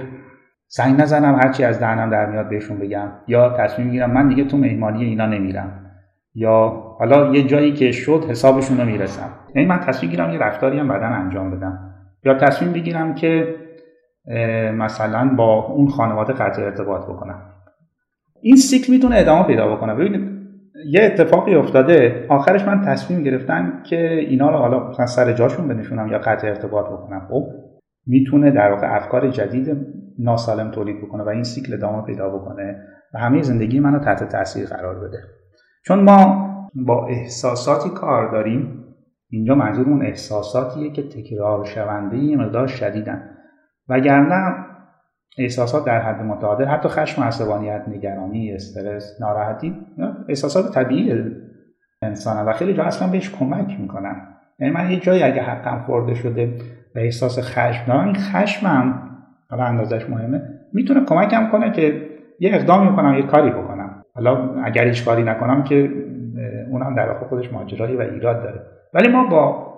زنگ 0.68 1.01
نزنم 1.01 1.36
هرچی 1.36 1.63
از 1.63 1.80
دهنم 1.80 2.10
در 2.10 2.32
میاد 2.32 2.50
بهشون 2.50 2.80
بگم. 2.80 3.08
یا 3.27 3.50
تصمیم 3.50 3.88
می‌گیرم 3.88 4.12
من 4.12 4.27
دیگه 4.27 4.44
تو 4.44 4.58
مهمانی 4.58 5.04
اینا 5.04 5.25
نمیرم. 5.25 5.85
یا 6.36 6.84
حالا 7.00 7.36
یه 7.36 7.48
جایی 7.48 7.74
که 7.74 7.92
شد 7.92 8.25
حسابشون 8.30 8.77
رو 8.77 8.86
می‌رسم. 8.86 9.30
یعنی 9.56 9.68
من 9.68 9.80
تصمیم 9.80 10.12
بگیرم 10.12 10.32
یه 10.32 10.39
رفتاری 10.39 10.80
هم 10.80 10.88
بدن 10.88 11.13
انجام 11.13 11.58
بدم. 11.58 11.92
یا 12.24 12.34
تصمیم 12.34 12.74
بگیرم 12.74 13.15
که 13.15 13.56
مثلا 14.74 15.36
با 15.38 15.65
اون 15.65 15.88
خانواده 15.88 16.34
قطع 16.34 16.62
ارتباط 16.62 17.04
بکنم. 17.04 17.42
این 18.42 18.56
سیکل 18.56 18.94
می‌تونه 18.94 19.18
ادامه 19.18 19.48
پیدا 19.48 19.75
بکنه. 19.75 19.96
ببینید 19.96 20.36
یه 20.86 21.04
اتفاقی 21.04 21.56
افتاده. 21.56 22.25
آخرش 22.30 22.63
من 22.63 22.82
تصمیم 22.82 23.24
گرفتم 23.24 23.84
که 23.84 24.12
اینا 24.13 24.50
رو 24.50 24.58
حالا 24.58 24.89
مثلا 24.89 25.06
سر 25.06 25.34
جاشون 25.34 25.68
بنشونم 25.68 26.08
یا 26.08 26.18
قطع 26.18 26.48
ارتباط 26.48 26.86
بکنم. 26.86 27.27
خب 27.30 27.44
می‌تونه 28.08 28.51
در 28.51 28.72
واقع 28.72 28.96
افکار 28.96 29.30
جدید 29.30 29.77
ناسالم 30.20 30.72
تولید 30.72 31.01
بکنه 31.01 31.24
و 31.24 31.30
این 31.30 31.44
سیکل 31.44 31.74
ادامه 31.74 32.06
پیدا 32.06 32.30
بکنه 32.30 32.77
و 33.13 33.20
همه 33.20 33.42
زندگی 33.42 33.80
منو 33.80 34.00
تحت 34.00 34.24
تاثیر 34.24 34.65
قرار 34.68 35.00
بده. 35.00 35.18
چون 35.88 36.04
ما 36.04 36.46
با 36.75 37.08
احساساتی 37.08 37.89
کار 37.89 38.32
داریم 38.32 38.86
اینجا 39.30 39.56
منظورمون 39.56 40.06
احساساتیه 40.06 40.92
که 40.92 41.04
تکرار 41.04 41.65
شونده 41.65 42.18
یه 42.18 42.38
مقدار 42.38 42.68
شدیدن. 42.68 43.30
وگرنه 43.89 44.65
احساسات 45.38 45.86
در 45.86 46.01
حد 46.01 46.22
متعادل 46.22 46.65
حتی 46.65 46.89
خشم 46.89 47.24
عصبانیت 47.24 47.84
نگرانی 47.88 48.54
استرس 48.54 49.18
ناراحتی 49.22 49.75
احساسات 50.30 50.74
طبیعی 50.74 51.32
انسانه 52.01 52.42
و 52.42 52.54
خیلی 52.54 52.74
جا 52.74 52.84
اصلا 52.84 53.08
بهش 53.08 53.36
کمک 53.39 53.80
می‌کنن. 53.80 54.27
یعنی 54.60 54.74
من 54.74 54.92
یه 54.92 55.00
جایی 55.00 55.24
اگه 55.24 55.42
حقم 55.42 55.84
خورده 55.86 56.13
شده 56.13 56.58
و 56.96 57.00
احساس 57.00 57.39
خشم 57.39 57.86
دارم 57.88 58.06
این 58.06 58.15
خشمم 58.15 59.10
حالا 59.50 59.63
اندازش 59.63 60.10
مهمه 60.10 60.42
می‌تونه 60.74 61.06
کمکم 61.06 61.50
کنه 61.51 61.72
که 61.72 62.10
یه 62.39 62.56
اقدامی 62.56 62.96
کنم 62.96 63.13
یه 63.13 63.24
کاری 63.24 63.50
بکنم. 63.50 63.75
حالا 64.15 64.62
اگر 64.63 64.88
هیچ 64.88 65.05
کاری 65.05 65.24
نکنم 65.24 65.63
که 65.63 65.89
اونم 66.72 66.95
در 66.95 67.10
واقع 67.10 67.27
خودش 67.27 67.53
ماجرایی 67.53 67.95
و 67.95 68.01
ایراد 68.01 68.43
داره. 68.43 68.62
ولی 68.93 69.07
ما 69.07 69.27
با 69.27 69.75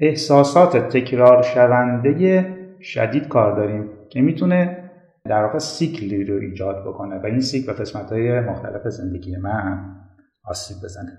احساسات 0.00 0.76
تکرار 0.76 1.42
شونده 1.42 2.46
شدید 2.80 3.28
کار 3.28 3.56
داریم 3.56 3.88
که 4.10 4.20
می‌تونه 4.20 4.76
در 5.24 5.44
واقع 5.44 5.58
سیکلی 5.58 6.24
رو 6.24 6.40
ایجاد 6.40 6.84
بکنه 6.86 7.18
و 7.18 7.26
این 7.26 7.40
سیکل 7.40 7.66
به 7.66 7.72
قسمت 7.72 8.12
های 8.12 8.40
مختلف 8.40 8.88
زندگی 8.88 9.36
من 9.36 9.96
آسیب 10.44 10.76
بزنه. 10.84 11.18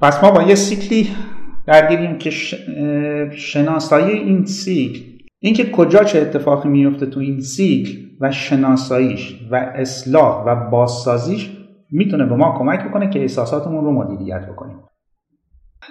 پس 0.00 0.24
ما 0.24 0.30
با 0.30 0.42
یه 0.42 0.54
سیکلی 0.54 1.08
درگیریم 1.66 2.18
که 2.18 2.30
شناسایی 3.30 4.18
این 4.18 4.44
سیکل 4.44 5.00
اینکه 5.40 5.70
کجا 5.70 6.04
چه 6.04 6.20
اتفاقی 6.20 6.68
میفته 6.68 7.06
تو 7.06 7.20
این 7.20 7.40
سیکل 7.40 7.98
و 8.20 8.30
شناساییش 8.30 9.48
و 9.50 9.54
اصلاح 9.54 10.44
و 10.46 10.70
بازسازیش 10.70 11.57
می‌تونه 11.90 12.26
به 12.26 12.36
ما 12.36 12.58
کمک 12.58 12.84
بکنه 12.84 13.10
که 13.10 13.20
احساساتمون 13.20 13.84
رو 13.84 13.92
مدیریت 13.92 14.46
بکنیم. 14.46 14.76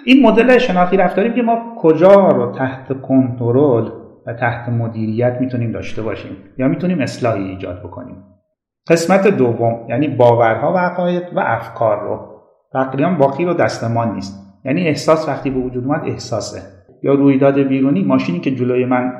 این 0.04 0.26
مدل 0.26 0.58
شناختی 0.58 0.96
رفتاری 0.96 1.32
که 1.32 1.42
ما 1.42 1.74
کجا 1.78 2.28
رو 2.28 2.52
تحت 2.52 3.00
کنترل 3.02 3.90
و 4.26 4.32
تحت 4.32 4.68
مدیریت 4.68 5.36
می‌تونیم 5.40 5.72
داشته 5.72 6.02
باشیم 6.02 6.36
یا 6.58 6.68
می‌تونیم 6.68 7.00
اصلاحی 7.00 7.44
ایجاد 7.44 7.78
بکنیم. 7.78 8.16
قسمت 8.88 9.26
دوم 9.26 9.86
یعنی 9.88 10.08
باورها 10.08 10.72
و 10.72 10.76
عقاید 10.76 11.22
و 11.34 11.40
افکار 11.40 12.00
رو. 12.00 12.42
تقریبا 12.72 13.10
باقی 13.10 13.44
رو 13.44 13.54
دستمان 13.54 14.14
نیست. 14.14 14.60
یعنی 14.64 14.88
احساس 14.88 15.28
وقتی 15.28 15.50
به 15.50 15.60
وجود 15.60 15.84
اومد 15.84 16.04
احساسه. 16.04 16.62
یا 17.02 17.14
رویداد 17.14 17.58
بیرونی 17.58 18.02
ماشینی 18.02 18.40
که 18.40 18.54
جلوی 18.54 18.84
من 18.84 19.12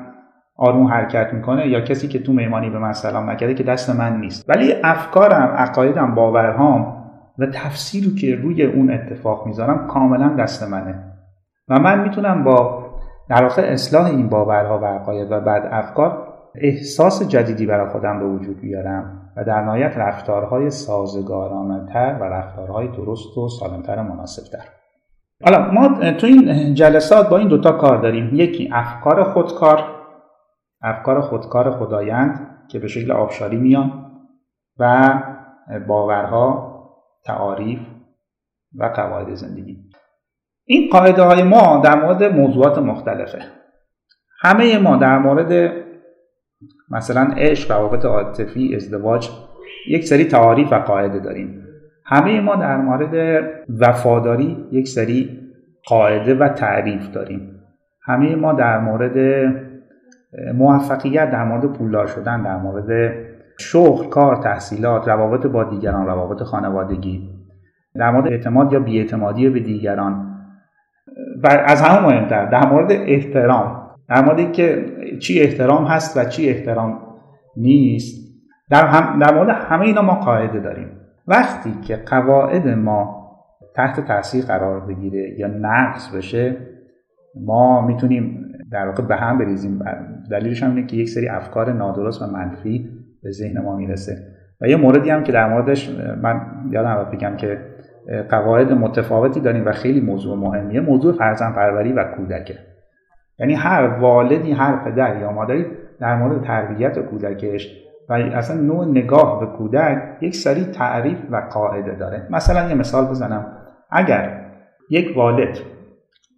آروم 0.58 0.86
حرکت 0.86 1.34
می‌کنه 1.34 1.68
یا 1.68 1.80
کسی 1.80 2.08
که 2.08 2.18
تو 2.18 2.32
مهمانی 2.32 2.70
به 2.70 2.78
من 2.78 2.92
سلام 2.92 3.30
نکرده 3.30 3.54
که 3.54 3.62
دست 3.62 3.90
من 3.90 4.20
نیست. 4.20 4.50
ولی 4.50 4.74
افکارم 4.84 5.54
عقایدم 5.56 6.14
باورهام 6.14 7.04
و 7.38 7.46
تفسیری 7.46 8.14
که 8.14 8.36
روی 8.36 8.62
اون 8.62 8.90
اتفاق 8.90 9.46
می‌ذارم 9.46 9.86
کاملا 9.86 10.28
دست 10.28 10.62
منه. 10.62 10.94
و 11.68 11.78
من 11.78 12.00
می‌تونم 12.00 12.44
با 12.44 12.88
در 13.28 13.42
واقع 13.42 13.62
اصلاح 13.62 14.06
این 14.06 14.28
باورها 14.28 14.78
و 14.78 14.84
عقاید 14.84 15.32
و 15.32 15.40
بعد 15.40 15.68
افکار 15.70 16.28
احساس 16.54 17.28
جدیدی 17.28 17.66
برای 17.66 17.88
خودم 17.88 18.18
به 18.18 18.24
وجود 18.24 18.60
بیارم 18.60 19.30
و 19.36 19.44
در 19.44 19.60
نهایت 19.60 19.96
رفتارهای 19.96 20.70
سازگارانتر 20.70 22.16
و 22.20 22.24
رفتارهای 22.24 22.88
درست 22.88 23.38
و 23.38 23.48
سالمتر 23.48 23.98
و 23.98 24.02
مناسبتر. 24.02 24.64
حالا 25.44 25.70
ما 25.70 26.10
تو 26.10 26.26
این 26.26 26.74
جلسات 26.74 27.28
با 27.28 27.38
این 27.38 27.48
دوتا 27.48 27.72
کار 27.72 27.96
داریم. 27.96 28.30
یکی 28.32 28.70
افکار 28.72 29.24
خودکار 29.24 29.97
افکار 30.82 31.20
خودکار 31.20 31.70
خدایند 31.70 32.58
که 32.68 32.78
به 32.78 32.88
شکل 32.88 33.12
آبشاری 33.12 33.56
میان 33.56 34.10
و 34.78 35.12
باورها 35.88 36.68
تعاریف 37.24 37.80
و 38.74 38.84
قواعد 38.84 39.34
زندگی. 39.34 39.78
این 40.64 40.90
قاعده 40.90 41.22
های 41.22 41.42
ما 41.42 41.80
در 41.84 42.02
مورد 42.02 42.24
موضوعات 42.24 42.78
مختلفه. 42.78 43.38
همه 44.40 44.78
ما 44.78 44.96
در 44.96 45.18
مورد 45.18 45.72
مثلا 46.90 47.34
عشق 47.36 47.72
روابط 47.72 48.04
عاطفی 48.04 48.74
ازدواج 48.74 49.30
یک 49.88 50.04
سری 50.04 50.24
تعاریف 50.24 50.72
و 50.72 50.78
قاعده 50.78 51.18
داریم. 51.18 51.64
همه 52.04 52.40
ما 52.40 52.56
در 52.56 52.76
مورد 52.76 53.44
وفاداری 53.80 54.66
یک 54.72 54.88
سری 54.88 55.38
قاعده 55.86 56.34
و 56.34 56.48
تعریف 56.48 57.10
داریم. 57.10 57.60
همه 58.02 58.36
ما 58.36 58.52
در 58.52 58.78
مورد 58.80 59.16
موفقیت 60.54 61.30
در 61.30 61.44
مورد 61.44 61.72
پولدار 61.72 62.06
شدن 62.06 62.42
در 62.42 62.56
مورد 62.56 63.12
شغل 63.58 64.08
کار 64.08 64.36
تحصیلات 64.36 65.08
روابط 65.08 65.46
با 65.46 65.64
دیگران 65.64 66.06
روابط 66.06 66.42
خانوادگی 66.42 67.38
در 67.94 68.10
مورد 68.10 68.26
اعتماد 68.26 68.72
یا 68.72 68.80
بیاعتمادی 68.80 69.48
به 69.48 69.60
دیگران. 69.60 70.34
و 71.42 71.48
از 71.66 71.82
همه 71.82 72.06
مهمتر 72.06 72.44
در 72.44 72.68
مورد 72.68 72.92
احترام. 72.92 73.90
در 74.08 74.24
مورد 74.24 74.52
که 74.52 74.86
چی 75.20 75.40
احترام 75.40 75.84
هست 75.84 76.16
و 76.16 76.24
چی 76.24 76.48
احترام 76.48 77.00
نیست 77.56 78.28
در, 78.70 78.86
هم 78.86 79.18
در 79.18 79.34
مورد 79.34 79.48
همه 79.48 79.82
اینا 79.82 80.02
ما 80.02 80.14
قاعده 80.14 80.60
داریم. 80.60 80.90
وقتی 81.26 81.72
که 81.82 81.96
قواعد 81.96 82.68
ما 82.68 83.18
تحت 83.74 84.00
تاثیر 84.00 84.44
قرار 84.44 84.80
بگیره 84.80 85.38
یا 85.38 85.46
نقص 85.46 86.14
بشه 86.14 86.56
ما 87.46 87.86
می‌تونیم 87.86 88.47
در 88.72 88.86
واقع 88.86 89.02
به 89.02 89.16
هم 89.16 89.38
بریزیم 89.38 89.78
دلیلش 90.30 90.62
هم 90.62 90.70
اینه 90.70 90.86
که 90.86 90.96
یک 90.96 91.08
سری 91.08 91.28
افکار 91.28 91.72
نادرست 91.72 92.22
و 92.22 92.26
منفی 92.26 92.90
به 93.22 93.30
ذهن 93.30 93.62
ما 93.62 93.76
می‌رسه. 93.76 94.12
و 94.60 94.68
یه 94.68 94.76
موردی 94.76 95.10
هم 95.10 95.24
که 95.24 95.32
در 95.32 95.48
موردش 95.48 95.90
من 96.22 96.40
یادم 96.70 97.10
بگم 97.12 97.36
که 97.36 97.58
قواعد 98.28 98.72
متفاوتی 98.72 99.40
داریم 99.40 99.66
و 99.66 99.72
خیلی 99.72 100.00
موضوع 100.00 100.38
مهمیه. 100.38 100.80
موضوع 100.80 101.12
فرزند 101.12 101.54
پروری 101.54 101.92
و 101.92 102.04
کودکه. 102.04 102.54
یعنی 103.38 103.54
هر 103.54 103.82
والدی 103.82 104.52
هر 104.52 104.84
پدر 104.84 105.20
یا 105.20 105.32
مادری 105.32 105.66
در 106.00 106.16
مورد 106.16 106.42
تربیت 106.42 106.98
کودکش 106.98 107.84
و 108.08 108.12
اصلا 108.12 108.60
نوع 108.60 108.86
نگاه 108.86 109.40
به 109.40 109.46
کودک 109.46 110.02
یک 110.20 110.36
سری 110.36 110.64
تعریف 110.64 111.18
و 111.30 111.36
قاعده 111.36 111.94
داره. 111.94 112.26
مثلا 112.30 112.68
یه 112.68 112.74
مثال 112.74 113.04
بزنم. 113.04 113.46
اگر 113.90 114.40
یک 114.90 115.16
والد 115.16 115.58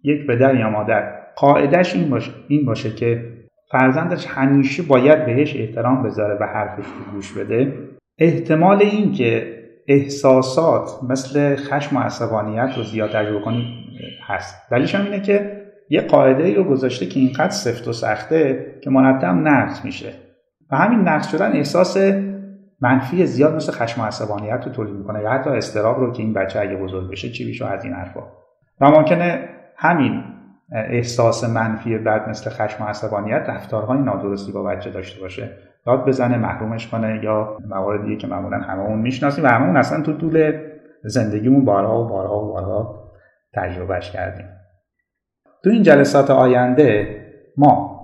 یک 0.03 0.27
پدر 0.27 0.55
یا 0.55 0.69
مادر 0.69 1.20
قاعدش 1.35 1.95
این 1.95 2.09
باشه, 2.09 2.31
این 2.47 2.65
باشه 2.65 2.95
که 2.95 3.33
فرزندش 3.71 4.27
همیشه 4.27 4.83
باید 4.83 5.25
بهش 5.25 5.55
احترام 5.55 6.03
بذاره 6.03 6.37
و 6.41 6.43
حرفش 6.43 6.85
رو 6.85 7.13
گوش 7.13 7.33
بده. 7.33 7.73
احتمال 8.17 8.81
این 8.81 9.11
که 9.11 9.61
احساسات 9.87 10.89
مثل 11.09 11.55
خشم 11.55 11.97
و 11.97 11.99
عصبانیت 11.99 12.77
رو 12.77 12.83
زیاد 12.83 13.09
تجربه 13.09 13.41
کنیم 13.41 13.65
هست. 14.27 14.71
دلیلش 14.71 14.95
هم 14.95 15.05
اینه 15.05 15.21
که 15.21 15.61
یه 15.89 16.01
قاعده 16.01 16.43
ای 16.43 16.55
رو 16.55 16.63
گذاشته 16.63 17.05
که 17.05 17.19
اینقدر 17.19 17.49
سفت 17.49 17.87
و 17.87 17.93
سخته 17.93 18.65
که 18.83 18.89
مرتب 18.89 19.35
نقص 19.35 19.85
میشه. 19.85 20.13
و 20.71 20.75
همین 20.75 20.99
نقص 20.99 21.31
شدن 21.31 21.53
احساس 21.53 21.97
منفی 22.81 23.25
زیاد 23.25 23.55
مثل 23.55 23.71
خشم 23.71 24.01
و 24.01 24.05
عصبانیت 24.05 24.63
رو 24.65 24.71
تولید 24.71 24.95
می‌کنه 24.95 25.21
یا 25.21 25.31
حتی 25.31 25.49
استراب 25.49 25.99
رو 25.99 26.11
که 26.11 26.23
این 26.23 26.33
بچه 26.33 26.59
اگه 26.59 26.75
بزرگ 26.75 27.11
بشه 27.11 27.29
چی 27.29 27.45
بیشه 27.45 27.65
از 27.65 27.83
این 27.83 27.93
حرفا. 27.93 28.21
و 28.81 28.89
ممکنه 28.89 29.49
همین 29.77 30.23
احساس 30.71 31.49
منفی 31.49 31.97
بعد 31.97 32.29
مثل 32.29 32.49
خشم 32.49 32.83
و 32.83 32.87
عصبانیت 32.87 33.49
رفتارهای 33.49 33.99
نادرستی 33.99 34.51
با 34.51 34.63
بچه 34.63 34.89
داشته 34.89 35.21
باشه. 35.21 35.49
داد 35.85 36.05
بزنه 36.07 36.37
محرومش 36.37 36.87
کنه 36.87 37.19
یا 37.23 37.57
مواردی 37.69 38.17
که 38.17 38.27
معمولا 38.27 38.57
هممون 38.57 38.99
می‌شناسیم 38.99 39.43
و 39.43 39.47
هممون 39.47 39.77
اصلا 39.77 40.01
تو 40.01 40.13
طول 40.13 40.53
زندگیمون 41.03 41.65
بارها 41.65 42.03
و 42.03 42.07
بارها 42.07 42.43
و 42.43 42.47
بارها 42.47 43.11
تجربهش 43.53 44.11
کردیم. 44.11 44.45
تو 45.63 45.69
این 45.69 45.83
جلسات 45.83 46.31
آینده 46.31 47.17
ما 47.57 48.01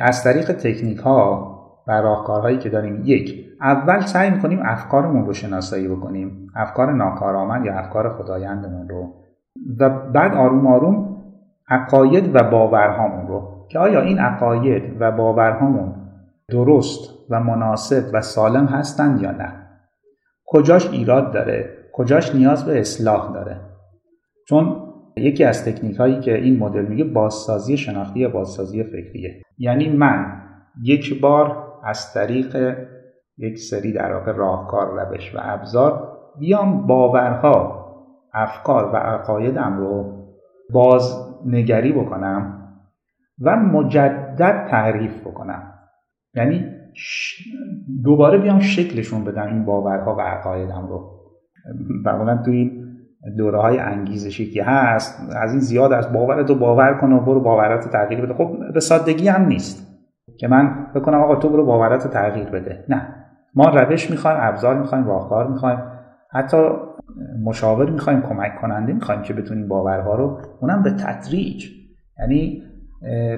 از 0.00 0.24
طریق 0.24 0.52
تکنیک 0.52 0.98
ها 0.98 1.46
و 1.88 1.92
راهکارهایی 1.92 2.58
که 2.58 2.68
داریم 2.68 3.02
یک 3.04 3.46
اول 3.60 4.00
سعی 4.00 4.30
می‌کنیم 4.30 4.60
افکارمون 4.64 5.26
رو 5.26 5.32
شناسایی 5.32 5.88
بکنیم. 5.88 6.46
افکار 6.56 6.92
ناکارآمد 6.92 7.64
یا 7.64 7.74
افکار 7.74 8.08
خدایندمون 8.08 8.88
رو. 8.88 9.14
و 9.80 9.88
بعد 9.88 10.34
آروم 10.34 10.66
آروم 10.66 11.19
عقاید 11.70 12.36
و 12.36 12.42
باورهامون 12.50 13.26
رو 13.26 13.66
که 13.68 13.78
آیا 13.78 14.00
این 14.00 14.18
عقاید 14.18 14.96
و 15.00 15.12
باورهامون 15.12 15.94
درست 16.48 17.14
و 17.30 17.40
مناسب 17.40 18.04
و 18.12 18.20
سالم 18.20 18.66
هستند 18.66 19.22
یا 19.22 19.30
نه؟ 19.30 19.52
کجاش 20.46 20.90
ایراد 20.90 21.32
داره؟ 21.32 21.70
کجاش 21.92 22.34
نیاز 22.34 22.64
به 22.64 22.80
اصلاح 22.80 23.32
داره؟ 23.32 23.60
چون 24.48 24.76
یکی 25.16 25.44
از 25.44 25.64
تکنیک 25.64 25.96
هایی 25.96 26.20
که 26.20 26.34
این 26.34 26.58
مدل 26.58 26.82
میگه 26.82 27.04
بازسازی 27.04 27.76
شناختی 27.76 28.20
یا 28.20 28.28
بازسازی 28.28 28.82
فکریه. 28.84 29.42
یعنی 29.58 29.88
من 29.88 30.42
یک 30.82 31.20
بار 31.20 31.56
از 31.84 32.12
طریق 32.12 32.76
یک 33.38 33.58
سری 33.58 33.92
در 33.92 34.12
واقع 34.12 34.32
راهکار 34.32 35.00
روش 35.00 35.34
و 35.34 35.38
ابزار 35.42 36.18
بیام 36.38 36.86
باورها 36.86 37.86
افکار 38.32 38.90
و 38.92 38.96
عقایدم 38.96 39.78
رو 39.78 40.20
بازنگری 41.44 41.92
بکنم 41.92 42.56
و 43.40 43.56
مجدد 43.56 44.66
تعریف 44.70 45.20
بکنم. 45.20 45.72
یعنی 46.34 46.64
دوباره 48.04 48.38
بیام 48.38 48.58
شکلشون 48.58 49.24
بدم 49.24 49.46
این 49.46 49.64
باورها 49.64 50.16
و 50.16 50.20
عقایدم 50.20 50.86
رو. 50.88 51.10
معمولا 52.04 52.36
تو 52.36 52.50
این 52.50 52.86
دوره 53.38 53.58
های 53.58 53.78
انگیزشی 53.78 54.50
که 54.50 54.64
هست 54.64 55.30
از 55.36 55.52
این 55.52 55.60
زیاد 55.60 55.92
از 55.92 56.12
باورت 56.12 56.50
رو 56.50 56.54
باور 56.54 56.94
کن 56.94 57.12
و 57.12 57.20
برو 57.20 57.40
باورات 57.40 57.88
تغییر 57.88 58.20
بده. 58.20 58.34
خب 58.34 58.56
به 58.74 58.80
سادگی 58.80 59.28
هم 59.28 59.46
نیست. 59.46 59.90
که 60.38 60.48
من 60.48 60.86
بکنم 60.94 61.18
آقا 61.18 61.36
تو 61.36 61.48
برو 61.48 61.66
باورات 61.66 62.06
تغییر 62.06 62.48
بده. 62.48 62.84
نه. 62.88 63.14
ما 63.54 63.68
روش 63.68 64.10
می‌خوایم 64.10 64.38
ابزار 64.40 64.78
می‌خوایم 64.78 65.06
راهکار 65.06 65.48
می‌خوایم. 65.48 65.78
حتی 66.30 66.56
مشاور 67.44 67.90
می‌خوایم 67.90 68.22
کمک 68.22 68.60
کننده 68.60 68.92
می‌خوایم 68.92 69.22
که 69.22 69.34
بتونیم 69.34 69.68
باورها 69.68 70.14
رو 70.14 70.40
اونم 70.60 70.82
به 70.82 70.90
تدریج. 70.90 71.66
یعنی 72.18 72.62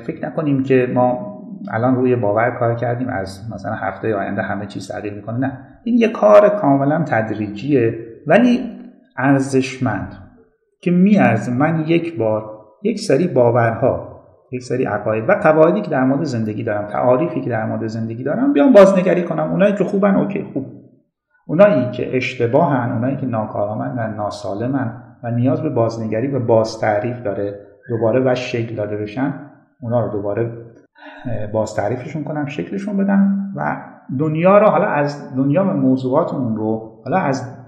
فکر 0.06 0.26
نکنیم 0.26 0.62
که 0.62 0.88
ما 0.94 1.32
الان 1.70 1.94
روی 1.94 2.16
باور 2.16 2.50
کار 2.50 2.74
کردیم 2.74 3.08
از 3.08 3.50
مثلا 3.54 3.72
هفته 3.72 4.14
آینده 4.14 4.42
همه 4.42 4.66
چیز 4.66 4.88
تغییر 4.88 5.14
می‌کنه. 5.14 5.38
نه. 5.38 5.58
این 5.84 5.98
یه 5.98 6.08
کار 6.08 6.48
کاملا 6.48 7.04
تدریجیه 7.06 7.98
ولی 8.26 8.60
ارزشمند 9.16 10.14
که 10.80 10.90
میارزه. 10.90 11.52
من 11.52 11.84
یک 11.86 12.18
بار 12.18 12.44
یک 12.82 13.00
سری 13.00 13.28
باورها 13.28 14.12
یک 14.52 14.62
سری 14.62 14.84
عقاید 14.84 15.28
و 15.28 15.32
قواعدی 15.32 15.80
که 15.80 15.90
در 15.90 16.04
مورد 16.04 16.24
زندگی 16.24 16.64
دارم 16.64 16.86
تعاریفی 16.86 17.40
که 17.40 17.50
در 17.50 17.66
مورد 17.66 17.86
زندگی 17.86 18.24
دارم 18.24 18.52
بیام 18.52 18.72
بازنگری 18.72 19.22
کنم. 19.22 19.50
اونایی 19.50 19.74
که 19.74 19.84
خوبن 19.84 20.14
اوکی 20.14 20.42
خوب. 20.52 20.66
اونایی 21.46 21.90
که 21.90 22.16
اشتباهن 22.16 22.92
اونایی 22.92 23.16
که 23.16 23.26
ناکارآمندن 23.26 24.14
ناسالمن 24.14 25.02
و 25.22 25.30
نیاز 25.30 25.62
به 25.62 25.70
بازنگری 25.70 26.26
و 26.26 26.40
بازتعریف 26.40 27.22
داره 27.22 27.54
دوباره 27.88 28.20
و 28.24 28.34
شکل 28.34 28.74
داده 28.74 28.96
بشن 28.96 29.34
اونا 29.80 30.06
رو 30.06 30.12
دوباره 30.12 30.52
بازتعریفشون 31.52 32.24
کنم 32.24 32.46
شکلشون 32.46 32.96
بدم 32.96 33.52
و 33.56 33.82
دنیا 34.18 34.58
رو 34.58 34.66
حالا 34.66 34.86
از 34.86 35.36
دنیا 35.36 35.64
و 35.64 35.66
موضوعاتمون 35.66 36.56
رو 36.56 37.02
حالا 37.04 37.16
از 37.16 37.62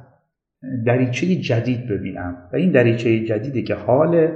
دریچه 0.87 1.26
جدید 1.26 1.88
ببینم. 1.88 2.37
و 2.52 2.57
این 2.57 2.73
دریچه 2.73 3.25
جدیدی 3.25 3.62
که 3.62 3.75
حال 3.75 4.28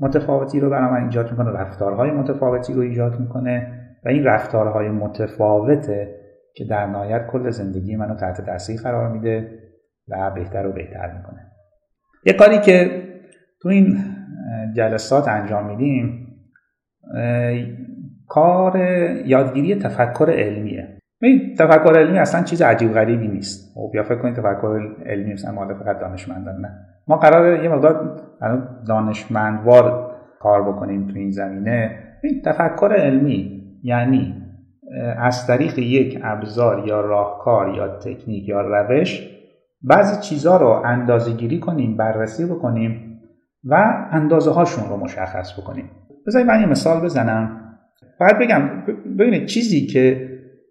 متفاوتی 0.00 0.60
رو 0.60 0.70
برای 0.70 0.90
من 0.90 1.04
ایجاد 1.04 1.30
می‌کنه 1.30 1.50
رفتارهای 1.50 2.10
متفاوتی 2.10 2.72
رو 2.72 2.80
ایجاد 2.80 3.20
می‌کنه 3.20 3.72
و 4.04 4.08
این 4.08 4.24
رفتارهای 4.24 4.88
متفاوته 4.88 6.25
که 6.56 6.64
در 6.64 6.86
نهایت 6.86 7.26
کل 7.26 7.50
زندگی 7.50 7.96
منو 7.96 8.14
تحت 8.14 8.40
تاثیر 8.40 8.80
قرار 8.80 9.12
میده 9.12 9.58
و 10.08 10.30
بهتر 10.30 10.66
و 10.66 10.72
بهتر 10.72 11.12
می‌کنه. 11.16 11.52
یه 12.26 12.32
کاری 12.32 12.58
که 12.58 13.02
تو 13.62 13.68
این 13.68 13.98
جلسات 14.76 15.28
انجام 15.28 15.66
میدیم 15.66 16.26
کار 18.28 18.76
یادگیری 19.26 19.74
تفکر 19.74 20.30
علمیه. 20.30 20.98
این 21.22 21.54
تفکر 21.58 21.98
علمی 21.98 22.18
اصلا 22.18 22.42
چیز 22.42 22.62
عجیب 22.62 22.92
غریبی 22.92 23.28
نیست. 23.28 23.72
خب 23.74 23.90
یا 23.94 24.02
فکر 24.02 24.18
کنید 24.18 24.34
تفکر 24.34 24.94
علمی 25.06 25.32
مثلا 25.32 25.52
مال 25.52 25.74
فقط 25.74 25.98
دانشمندان 26.00 26.60
نه. 26.60 26.70
ما 27.08 27.16
قرار 27.16 27.64
یه 27.64 27.68
مقدار 27.68 28.20
دانشمندوار 28.88 30.16
کار 30.40 30.72
بکنیم 30.72 31.06
تو 31.06 31.18
این 31.18 31.30
زمینه. 31.30 31.98
این 32.22 32.42
تفکر 32.44 32.92
علمی 32.92 33.62
یعنی 33.82 34.45
از 35.18 35.46
طریق 35.46 35.78
یک 35.78 36.20
ابزار 36.22 36.88
یا 36.88 37.00
راهکار 37.00 37.74
یا 37.74 37.88
تکنیک 37.88 38.48
یا 38.48 38.60
روش 38.60 39.36
بعضی 39.82 40.20
چیزها 40.20 40.56
رو 40.56 40.66
اندازه 40.66 41.32
گیری 41.32 41.60
کنیم 41.60 41.96
بررسی 41.96 42.44
بکنیم 42.44 43.20
و 43.64 44.06
اندازه 44.10 44.50
هاشون 44.50 44.88
رو 44.88 44.96
مشخص 44.96 45.60
بکنیم. 45.60 45.90
بذارید 46.26 46.48
من 46.48 46.60
یه 46.60 46.66
مثال 46.66 47.04
بزنم. 47.04 47.60
باید 48.20 48.38
بگم 48.38 48.82
ببینید 49.18 49.46
چیزی 49.46 49.86
که 49.86 50.28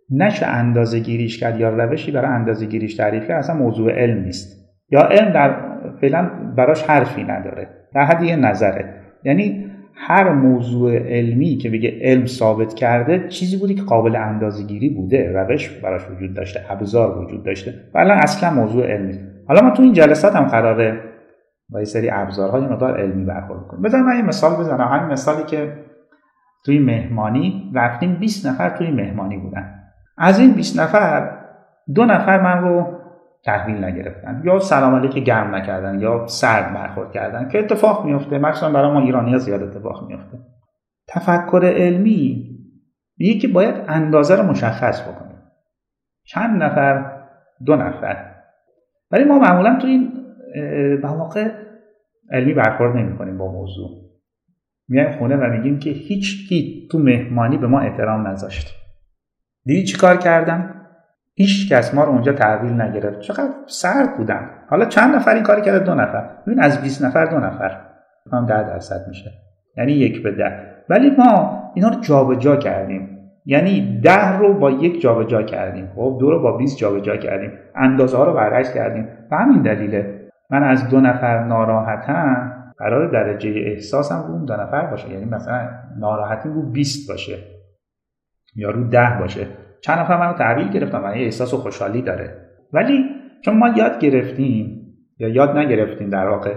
نشه 0.09 0.45
اندازه 0.45 0.99
گیریش 0.99 1.39
کرد 1.39 1.59
یا 1.59 1.69
روشی 1.69 2.11
برای 2.11 2.31
اندازه 2.31 2.65
گیریش 2.65 2.95
تعریف 2.95 3.27
کرد 3.27 3.37
اصلا 3.37 3.55
موضوع 3.55 3.91
علم 3.91 4.23
نیست. 4.23 4.65
یا 4.89 4.99
علم 4.99 5.33
در 5.33 5.55
فعلا 6.01 6.29
براش 6.57 6.83
حرفی 6.83 7.23
نداره. 7.23 7.67
در 7.93 8.05
حد 8.05 8.23
یه 8.23 8.35
نظره. 8.35 8.93
یعنی 9.23 9.71
هر 9.97 10.33
موضوع 10.33 10.97
علمی 10.97 11.57
که 11.57 11.69
بگه 11.69 11.99
علم 12.01 12.25
ثابت 12.25 12.73
کرده 12.73 13.27
چیزی 13.27 13.57
بودی 13.57 13.75
که 13.75 13.81
قابل 13.81 14.15
اندازه 14.15 14.63
گیری 14.63 14.89
بوده 14.89 15.31
روش 15.31 15.69
براش 15.69 16.01
وجود 16.09 16.33
داشته 16.33 16.59
ابزار 16.69 17.17
وجود 17.17 17.43
داشته 17.43 17.73
و 17.93 17.97
الان 17.97 18.17
اصلا 18.17 18.49
موضوع 18.53 18.87
علمی. 18.87 19.19
حالا 19.47 19.61
ما 19.61 19.69
تو 19.69 19.83
این 19.83 19.93
جلسات 19.93 20.35
هم 20.35 20.45
قراره 20.45 20.99
با 21.69 21.79
یه 21.79 21.85
سری 21.85 22.09
ابزارهای 22.09 22.61
مقدار 22.61 22.99
علمی 22.99 23.25
برخورد 23.25 23.67
کنیم. 23.67 23.81
بذار 23.81 24.01
من 24.01 24.15
یه 24.15 24.21
مثال 24.21 24.59
بزنم. 24.59 24.87
همین 24.87 25.11
مثالی 25.11 25.43
که 25.43 25.73
توی 26.65 26.79
مهمانی 26.79 27.71
رفتیم 27.75 28.15
20 28.15 28.45
نفر 28.45 28.69
توی 28.69 28.91
مهمانی 28.91 29.37
بودن. 29.37 29.73
از 30.17 30.39
این 30.39 30.51
20 30.51 30.79
نفر 30.79 31.37
دو 31.95 32.05
نفر 32.05 32.41
من 32.41 32.61
رو 32.61 32.94
تحویل 33.45 33.83
نگرفتن 33.83 34.41
یا 34.45 34.59
سلام 34.59 34.95
علیک 34.95 35.23
گرم 35.23 35.55
نکردن 35.55 35.99
یا 35.99 36.27
سرد 36.27 36.73
برخورد 36.73 37.11
کردن 37.11 37.49
که 37.49 37.59
اتفاق 37.59 38.05
میفته 38.05 38.37
مخصوصا 38.37 38.71
برای 38.71 38.91
ما 38.91 39.01
ایرانی 39.01 39.31
ها 39.31 39.37
زیاد 39.37 39.63
اتفاق 39.63 40.07
میفته 40.07 40.37
تفکر 41.07 41.65
علمی 41.65 42.55
میگه 43.17 43.39
که 43.39 43.47
باید 43.47 43.75
اندازه 43.87 44.35
رو 44.35 44.43
مشخص 44.43 45.01
بکنیم 45.01 45.41
چند 46.25 46.63
نفر؟ 46.63 47.11
دو 47.65 47.75
نفر. 47.75 48.35
ولی 49.11 49.23
ما 49.23 49.39
معمولا 49.39 49.77
تو 49.81 49.87
این 49.87 50.11
مواقع 51.03 51.51
علمی 52.31 52.53
برخورد 52.53 52.97
نمی 52.97 53.17
کنیم 53.17 53.37
با 53.37 53.51
موضوع. 53.51 53.89
میایم 54.87 55.11
خونه 55.11 55.35
و 55.35 55.49
میگیم 55.49 55.79
که 55.79 55.89
هیچ 55.89 56.49
کی 56.49 56.87
تو 56.91 56.99
مهمانی 56.99 57.57
به 57.57 57.67
ما 57.67 57.79
احترام 57.79 58.27
نذاشت. 58.27 58.75
دیدی 59.65 59.83
چی 59.83 59.97
کار 59.97 60.17
کردم 60.17 60.74
هیچ 61.37 61.71
کس 61.71 61.93
ما 61.93 62.03
رو 62.03 62.11
اونجا 62.11 62.33
تحویل 62.33 62.81
نگرفت. 62.81 63.19
چقدر 63.19 63.49
سرد 63.67 64.17
بودن. 64.17 64.49
حالا 64.69 64.85
چند 64.85 65.15
نفر 65.15 65.33
این 65.33 65.43
کاری 65.43 65.61
کرده؟ 65.61 65.79
دو 65.79 65.95
نفر. 65.95 66.29
ببین 66.47 66.59
از 66.59 66.81
20 66.81 67.05
نفر 67.05 67.25
دو 67.25 67.39
نفر. 67.39 67.81
هم 68.33 68.45
10 68.45 68.63
درصد 68.63 69.07
میشه. 69.07 69.31
یعنی 69.77 69.91
یک 69.91 70.23
به 70.23 70.31
ده. 70.31 70.59
ولی 70.89 71.09
ما 71.17 71.61
اینا 71.75 71.87
رو 71.87 71.99
جابجا 72.01 72.39
جا 72.39 72.55
کردیم. 72.55 73.09
یعنی 73.45 74.01
ده 74.03 74.37
رو 74.37 74.53
با 74.53 74.71
یک 74.71 75.01
جابجا 75.01 75.41
جا 75.41 75.43
کردیم. 75.43 75.89
خب 75.95 76.17
دو 76.19 76.31
رو 76.31 76.41
با 76.41 76.57
20 76.57 76.77
جابجا 76.77 77.15
جا 77.15 77.17
کردیم. 77.17 77.51
اندازه 77.75 78.17
ها 78.17 78.23
رو 78.23 78.33
برعکس 78.33 78.73
کردیم. 78.73 79.07
و 79.31 79.35
همین 79.35 79.61
دلیله 79.61 80.29
من 80.49 80.63
از 80.63 80.89
دو 80.89 80.99
نفر 80.99 81.43
ناراحتم. 81.43 82.51
قرار 82.77 83.11
درجه 83.11 83.49
احساسم 83.49 84.23
رو 84.27 84.33
اون 84.33 84.45
دو 84.45 84.53
نفر 84.53 84.85
باشه. 84.85 85.09
یعنی 85.09 85.25
مثلا 85.25 85.69
ناراحتی 85.99 86.49
رو 86.49 86.71
20 86.71 87.09
باشه 87.09 87.37
یا 88.55 88.71
رو 88.71 88.87
ده 88.87 89.17
باشه. 89.19 89.47
چند 89.85 89.99
نفر 89.99 90.17
منو 90.17 90.33
تحویل 90.33 90.69
گرفتم 90.69 91.01
و 91.05 91.15
یه 91.17 91.23
احساس 91.23 91.53
و 91.53 91.57
خوشحالی 91.57 92.01
داره. 92.01 92.37
ولی 92.73 93.05
چون 93.41 93.57
ما 93.57 93.67
یاد 93.67 93.99
گرفتیم 93.99 94.81
یا 95.19 95.29
یاد 95.29 95.57
نگرفتیم 95.57 96.09
در 96.09 96.27
واقع 96.27 96.53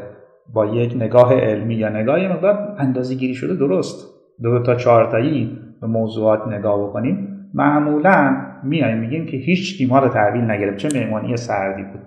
با 0.55 0.67
یک 0.67 0.97
نگاه 0.97 1.35
علمی 1.35 1.75
یا 1.75 1.89
نگاه 1.89 2.29
مقدار 2.29 2.75
اندازه 2.79 3.15
گیری 3.15 3.35
شده 3.35 3.55
درست. 3.55 4.15
دو 4.43 4.63
تا 4.63 4.75
چهارتایی 4.75 5.59
به 5.81 5.87
موضوعات 5.87 6.49
نگاه 6.49 6.89
بکنیم. 6.89 7.29
معمولا 7.55 8.37
میایم 8.65 8.99
میگیم 8.99 9.27
که 9.27 9.37
هیچ 9.37 9.79
کی 9.79 9.87
ما 9.87 9.99
رو 9.99 10.09
تحویل 10.09 10.51
نگرفت. 10.51 10.77
چه 10.77 10.89
مهمانی 10.99 11.37
سردی 11.37 11.83
بود. 11.83 12.01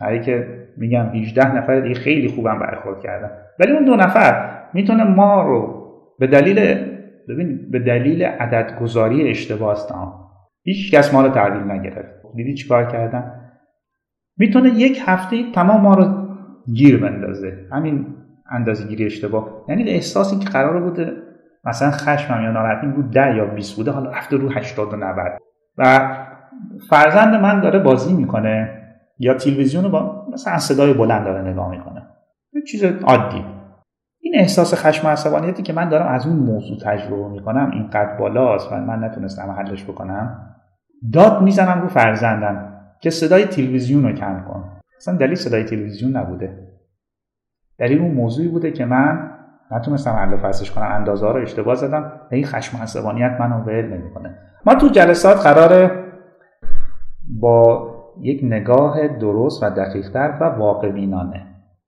هری 0.00 0.20
که 0.20 0.46
میگم 0.76 1.06
18 1.06 1.56
نفر 1.56 1.80
دیگه 1.80 1.94
خیلی 1.94 2.28
خوبم 2.28 2.58
برخورد 2.58 3.00
کردن. 3.00 3.30
ولی 3.60 3.72
اون 3.72 3.84
دو 3.84 3.96
نفر 3.96 4.50
می‌تونه 4.74 5.04
ما 5.04 5.42
رو 5.42 5.82
به 6.18 6.26
دلیل 6.26 6.76
ببین 7.28 7.70
به 7.70 7.78
دلیل 7.78 8.22
عدد 8.22 8.78
گذاری 8.80 9.30
اشتباه 9.30 9.70
است 9.70 9.88
هیچ 10.62 10.94
کس 10.94 11.14
ما 11.14 11.22
رو 11.22 11.28
تحویل 11.28 11.70
نگرفت. 11.70 12.22
دیدی 12.34 12.54
چیکار 12.54 12.86
کردن؟ 12.86 13.40
می‌تونه 14.38 14.68
یک 14.68 15.02
هفته 15.06 15.52
تمام 15.52 15.80
ما 15.80 15.94
رو 15.94 16.28
گیر 16.74 17.00
بندازه. 17.00 17.58
همین 17.72 18.06
اندازه 18.50 18.88
گیری 18.88 19.06
اشتباه. 19.06 19.64
یعنی 19.68 19.90
احساسی 19.90 20.38
که 20.38 20.48
قرار 20.48 20.80
بوده 20.80 21.12
مثلا 21.64 21.90
خشمم 21.90 22.44
یا 22.44 22.50
ناراحتی 22.50 22.86
رو 22.86 23.02
ده 23.02 23.36
یا 23.36 23.44
20 23.46 23.76
بوده 23.76 23.90
حالا 23.90 24.10
رفته 24.10 24.36
رو 24.36 24.52
80 24.52 24.92
و 24.92 24.96
90 24.96 25.16
و 25.78 26.16
فرزند 26.90 27.34
من 27.34 27.60
داره 27.60 27.78
بازی 27.78 28.14
می‌کنه 28.14 28.78
یا 29.18 29.34
تلویزیون 29.34 29.84
رو 29.84 29.90
با 29.90 30.26
مثلا 30.32 30.58
صدای 30.58 30.94
بلند 30.94 31.24
داره 31.24 31.50
نگاه 31.50 31.70
می‌کنه. 31.70 32.02
چیز 32.68 32.84
عادی. 32.84 33.44
این 34.20 34.34
احساس 34.36 34.86
خشم 34.86 35.06
و 35.06 35.10
عصبانیتی 35.10 35.62
که 35.62 35.72
من 35.72 35.88
دارم 35.88 36.06
از 36.06 36.26
اون 36.26 36.36
موضوع 36.36 36.78
تجربه 36.78 37.28
می‌کنم 37.28 37.70
اینقدر 37.72 38.16
بالاست 38.16 38.72
و 38.72 38.76
من 38.76 39.04
نتونستم 39.04 39.50
حلش 39.50 39.84
بکنم. 39.84 40.51
داد 41.12 41.42
می‌زنم 41.42 41.82
رو 41.82 41.88
فرزندم 41.88 42.72
که 43.00 43.10
صدای 43.10 43.44
تلویزیون 43.44 44.04
رو 44.04 44.12
کم 44.12 44.44
کن. 44.48 44.64
اصلا 44.96 45.16
دلیل 45.16 45.34
صدای 45.34 45.64
تلویزیون 45.64 46.16
نبوده. 46.16 46.68
دلیل 47.78 47.98
اون 47.98 48.10
موضوعی 48.10 48.48
بوده 48.48 48.70
که 48.70 48.84
من 48.84 49.30
نتونستم 49.70 50.10
حل 50.10 50.36
فصلش 50.36 50.70
کنم. 50.70 50.88
اندازه 50.90 51.26
ها 51.26 51.32
رو 51.32 51.42
اشتباه 51.42 51.74
زدم. 51.74 52.12
و 52.30 52.34
این 52.34 52.44
خشم 52.44 52.82
عصبانیت 52.82 53.36
منو 53.40 53.64
ول 53.64 53.86
نمی‌کنه. 53.86 54.38
ما 54.66 54.74
تو 54.74 54.88
جلسات 54.88 55.36
قراره 55.36 55.90
با 57.40 57.88
یک 58.20 58.40
نگاه 58.44 59.08
درست 59.08 59.62
و 59.62 59.70
دقیقتر 59.70 60.38
و 60.40 60.44
واقع 60.44 60.90
بینانه 60.90 61.46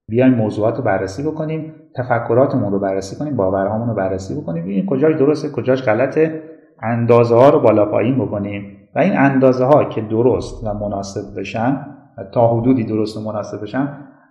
بیایم 0.08 0.34
موضوعات 0.34 0.76
رو 0.76 0.82
بررسی 0.82 1.22
بکنیم 1.22 1.74
تفکراتمون 1.96 2.72
رو 2.72 2.78
بررسی 2.78 3.16
کنیم 3.16 3.36
باورهامون 3.36 3.88
رو 3.88 3.94
بررسی 3.94 4.40
بکنیم 4.40 4.62
ببینیم 4.62 4.86
کجاش 4.86 5.14
درسته 5.14 5.50
کجاش 5.50 5.82
غلطه 5.82 6.42
اندازه 6.82 7.34
ها 7.34 7.50
رو 7.50 7.60
بالا 7.60 7.86
پایین 7.86 8.18
بکنیم. 8.18 8.83
و 8.94 8.98
این 8.98 9.18
اندازه 9.18 9.64
ها 9.64 9.84
که 9.84 10.00
درست 10.00 10.66
و 10.66 10.74
مناسب 10.74 11.40
بشن 11.40 11.86
و 12.18 12.24
تا 12.24 12.48
حدودی 12.48 12.84
درست 12.84 13.16
و 13.16 13.20
مناسب 13.20 13.62
بشن 13.62 13.88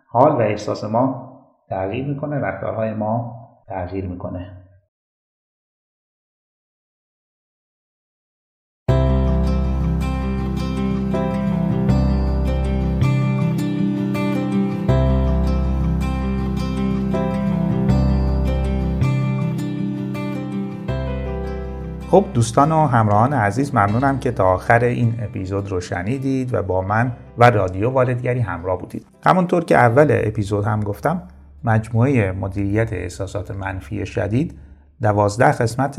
حال 0.08 0.32
و 0.32 0.40
احساس 0.40 0.84
ما 0.84 1.34
تغییر 1.70 2.08
می‌کنه 2.08 2.40
رفتارهای 2.40 2.94
ما 2.94 3.36
تغییر 3.68 4.08
می‌کنه. 4.08 4.63
خب 22.14 22.26
دوستان 22.34 22.72
و 22.72 22.86
همراهان 22.88 23.34
عزیز 23.34 23.76
ممنونم 23.76 24.20
که 24.20 24.32
تا 24.32 24.46
آخر 24.46 24.84
این 24.84 25.16
اپیزود 25.22 25.72
رو 25.72 25.82
شنیدید 25.82 26.54
و 26.54 26.64
با 26.64 26.82
من 26.82 27.12
و 27.38 27.50
رادیو 27.50 27.90
والدگری 27.90 28.40
همراه 28.40 28.80
بودید. 28.80 29.06
همونطور 29.26 29.66
که 29.66 29.78
اول 29.78 30.22
اپیزود 30.24 30.66
هم 30.66 30.80
گفتم 30.80 31.28
مجموعه 31.64 32.32
مدیریت 32.32 32.94
احساسات 32.94 33.52
منفی 33.52 34.06
شدید 34.06 34.60
دوازده 35.02 35.52
قسمته 35.52 35.96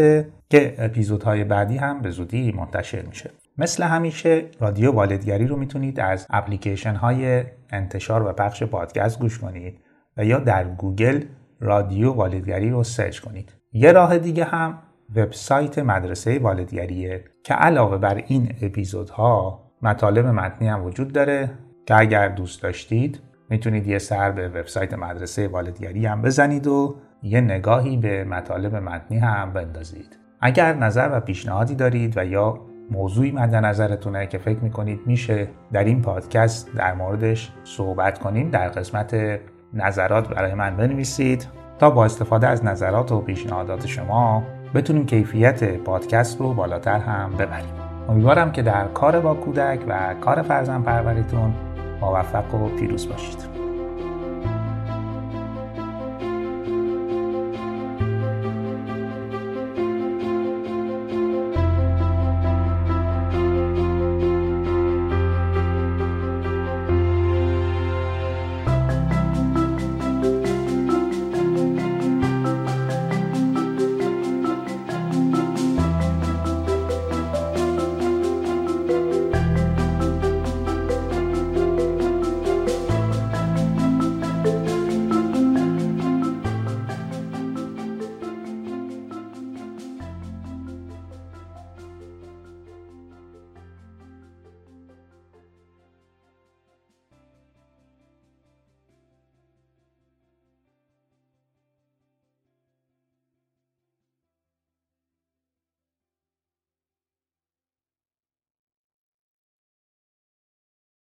که 0.50 0.74
اپیزودهای 0.78 1.44
بعدی 1.44 1.76
هم 1.76 2.02
به 2.02 2.10
زودی 2.10 2.52
منتشر 2.52 3.02
میشه. 3.02 3.30
مثل 3.58 3.82
همیشه 3.82 4.44
رادیو 4.60 4.92
والدگری 4.92 5.46
رو 5.46 5.56
می‌تونید 5.56 6.00
از 6.00 6.26
اپلیکیشن 6.30 6.94
های 6.94 7.44
انتشار 7.70 8.28
و 8.28 8.32
پخش 8.32 8.62
پادکست 8.62 9.18
گوش 9.18 9.38
کنید 9.38 9.80
و 10.16 10.24
یا 10.24 10.38
در 10.38 10.64
گوگل 10.64 11.24
رادیو 11.60 12.12
والدگری 12.12 12.70
رو 12.70 12.84
search 12.84 13.20
کنید. 13.20 13.52
یه 13.72 13.92
راه 13.92 14.18
دیگه 14.18 14.44
هم 14.44 14.78
وبسایت 15.16 15.78
مدرسه 15.78 16.38
والدگریه 16.38 17.24
که 17.42 17.54
علاوه 17.54 17.98
بر 17.98 18.22
این 18.26 18.54
اپیزودها 18.62 19.64
مطالب 19.82 20.26
متنی 20.26 20.68
هم 20.68 20.84
وجود 20.84 21.12
داره 21.12 21.50
که 21.86 22.00
اگر 22.00 22.28
دوست 22.28 22.62
داشتید 22.62 23.20
می‌تونید 23.50 23.86
یه 23.86 23.98
سر 23.98 24.30
به 24.30 24.48
وبسایت 24.48 24.94
مدرسه 24.94 25.48
والدگری 25.48 26.06
هم 26.06 26.22
بزنید 26.22 26.66
و 26.66 26.96
یه 27.22 27.40
نگاهی 27.40 27.96
به 27.96 28.24
مطالب 28.24 28.76
متنی 28.76 29.18
هم 29.18 29.52
بندازید. 29.52 30.18
اگر 30.40 30.74
نظر 30.74 31.10
و 31.12 31.20
پیشنهادی 31.20 31.74
دارید 31.74 32.18
و 32.18 32.24
یا 32.24 32.60
موضوعی 32.90 33.32
مد 33.32 33.54
نظرتونه 33.54 34.26
که 34.26 34.38
فکر 34.38 34.58
می‌کنید 34.58 35.00
میشه 35.06 35.48
در 35.72 35.84
این 35.84 36.02
پادکست 36.02 36.74
در 36.76 36.94
موردش 36.94 37.52
صحبت 37.64 38.18
کنیم 38.18 38.50
در 38.50 38.68
قسمت 38.68 39.40
نظرات 39.74 40.28
برای 40.28 40.54
من 40.54 40.76
بنویسید 40.76 41.48
تا 41.78 41.90
با 41.90 42.04
استفاده 42.04 42.46
از 42.46 42.64
نظرات 42.64 43.12
و 43.12 43.20
پیشنهادات 43.20 43.86
شما 43.86 44.42
بتونیم 44.74 45.06
کیفیت 45.06 45.76
پادکست 45.76 46.40
رو 46.40 46.54
بالاتر 46.54 46.98
هم 46.98 47.30
ببریم. 47.38 47.72
امیدوارم 48.08 48.52
که 48.52 48.62
در 48.62 48.84
کار 48.84 49.20
با 49.20 49.34
کودک 49.34 49.80
و 49.88 50.14
کار 50.20 50.42
فرزند 50.42 50.84
پروریتون 50.84 51.54
موفق 52.00 52.54
و 52.54 52.68
پیروز 52.68 53.08
باشید. 53.08 53.53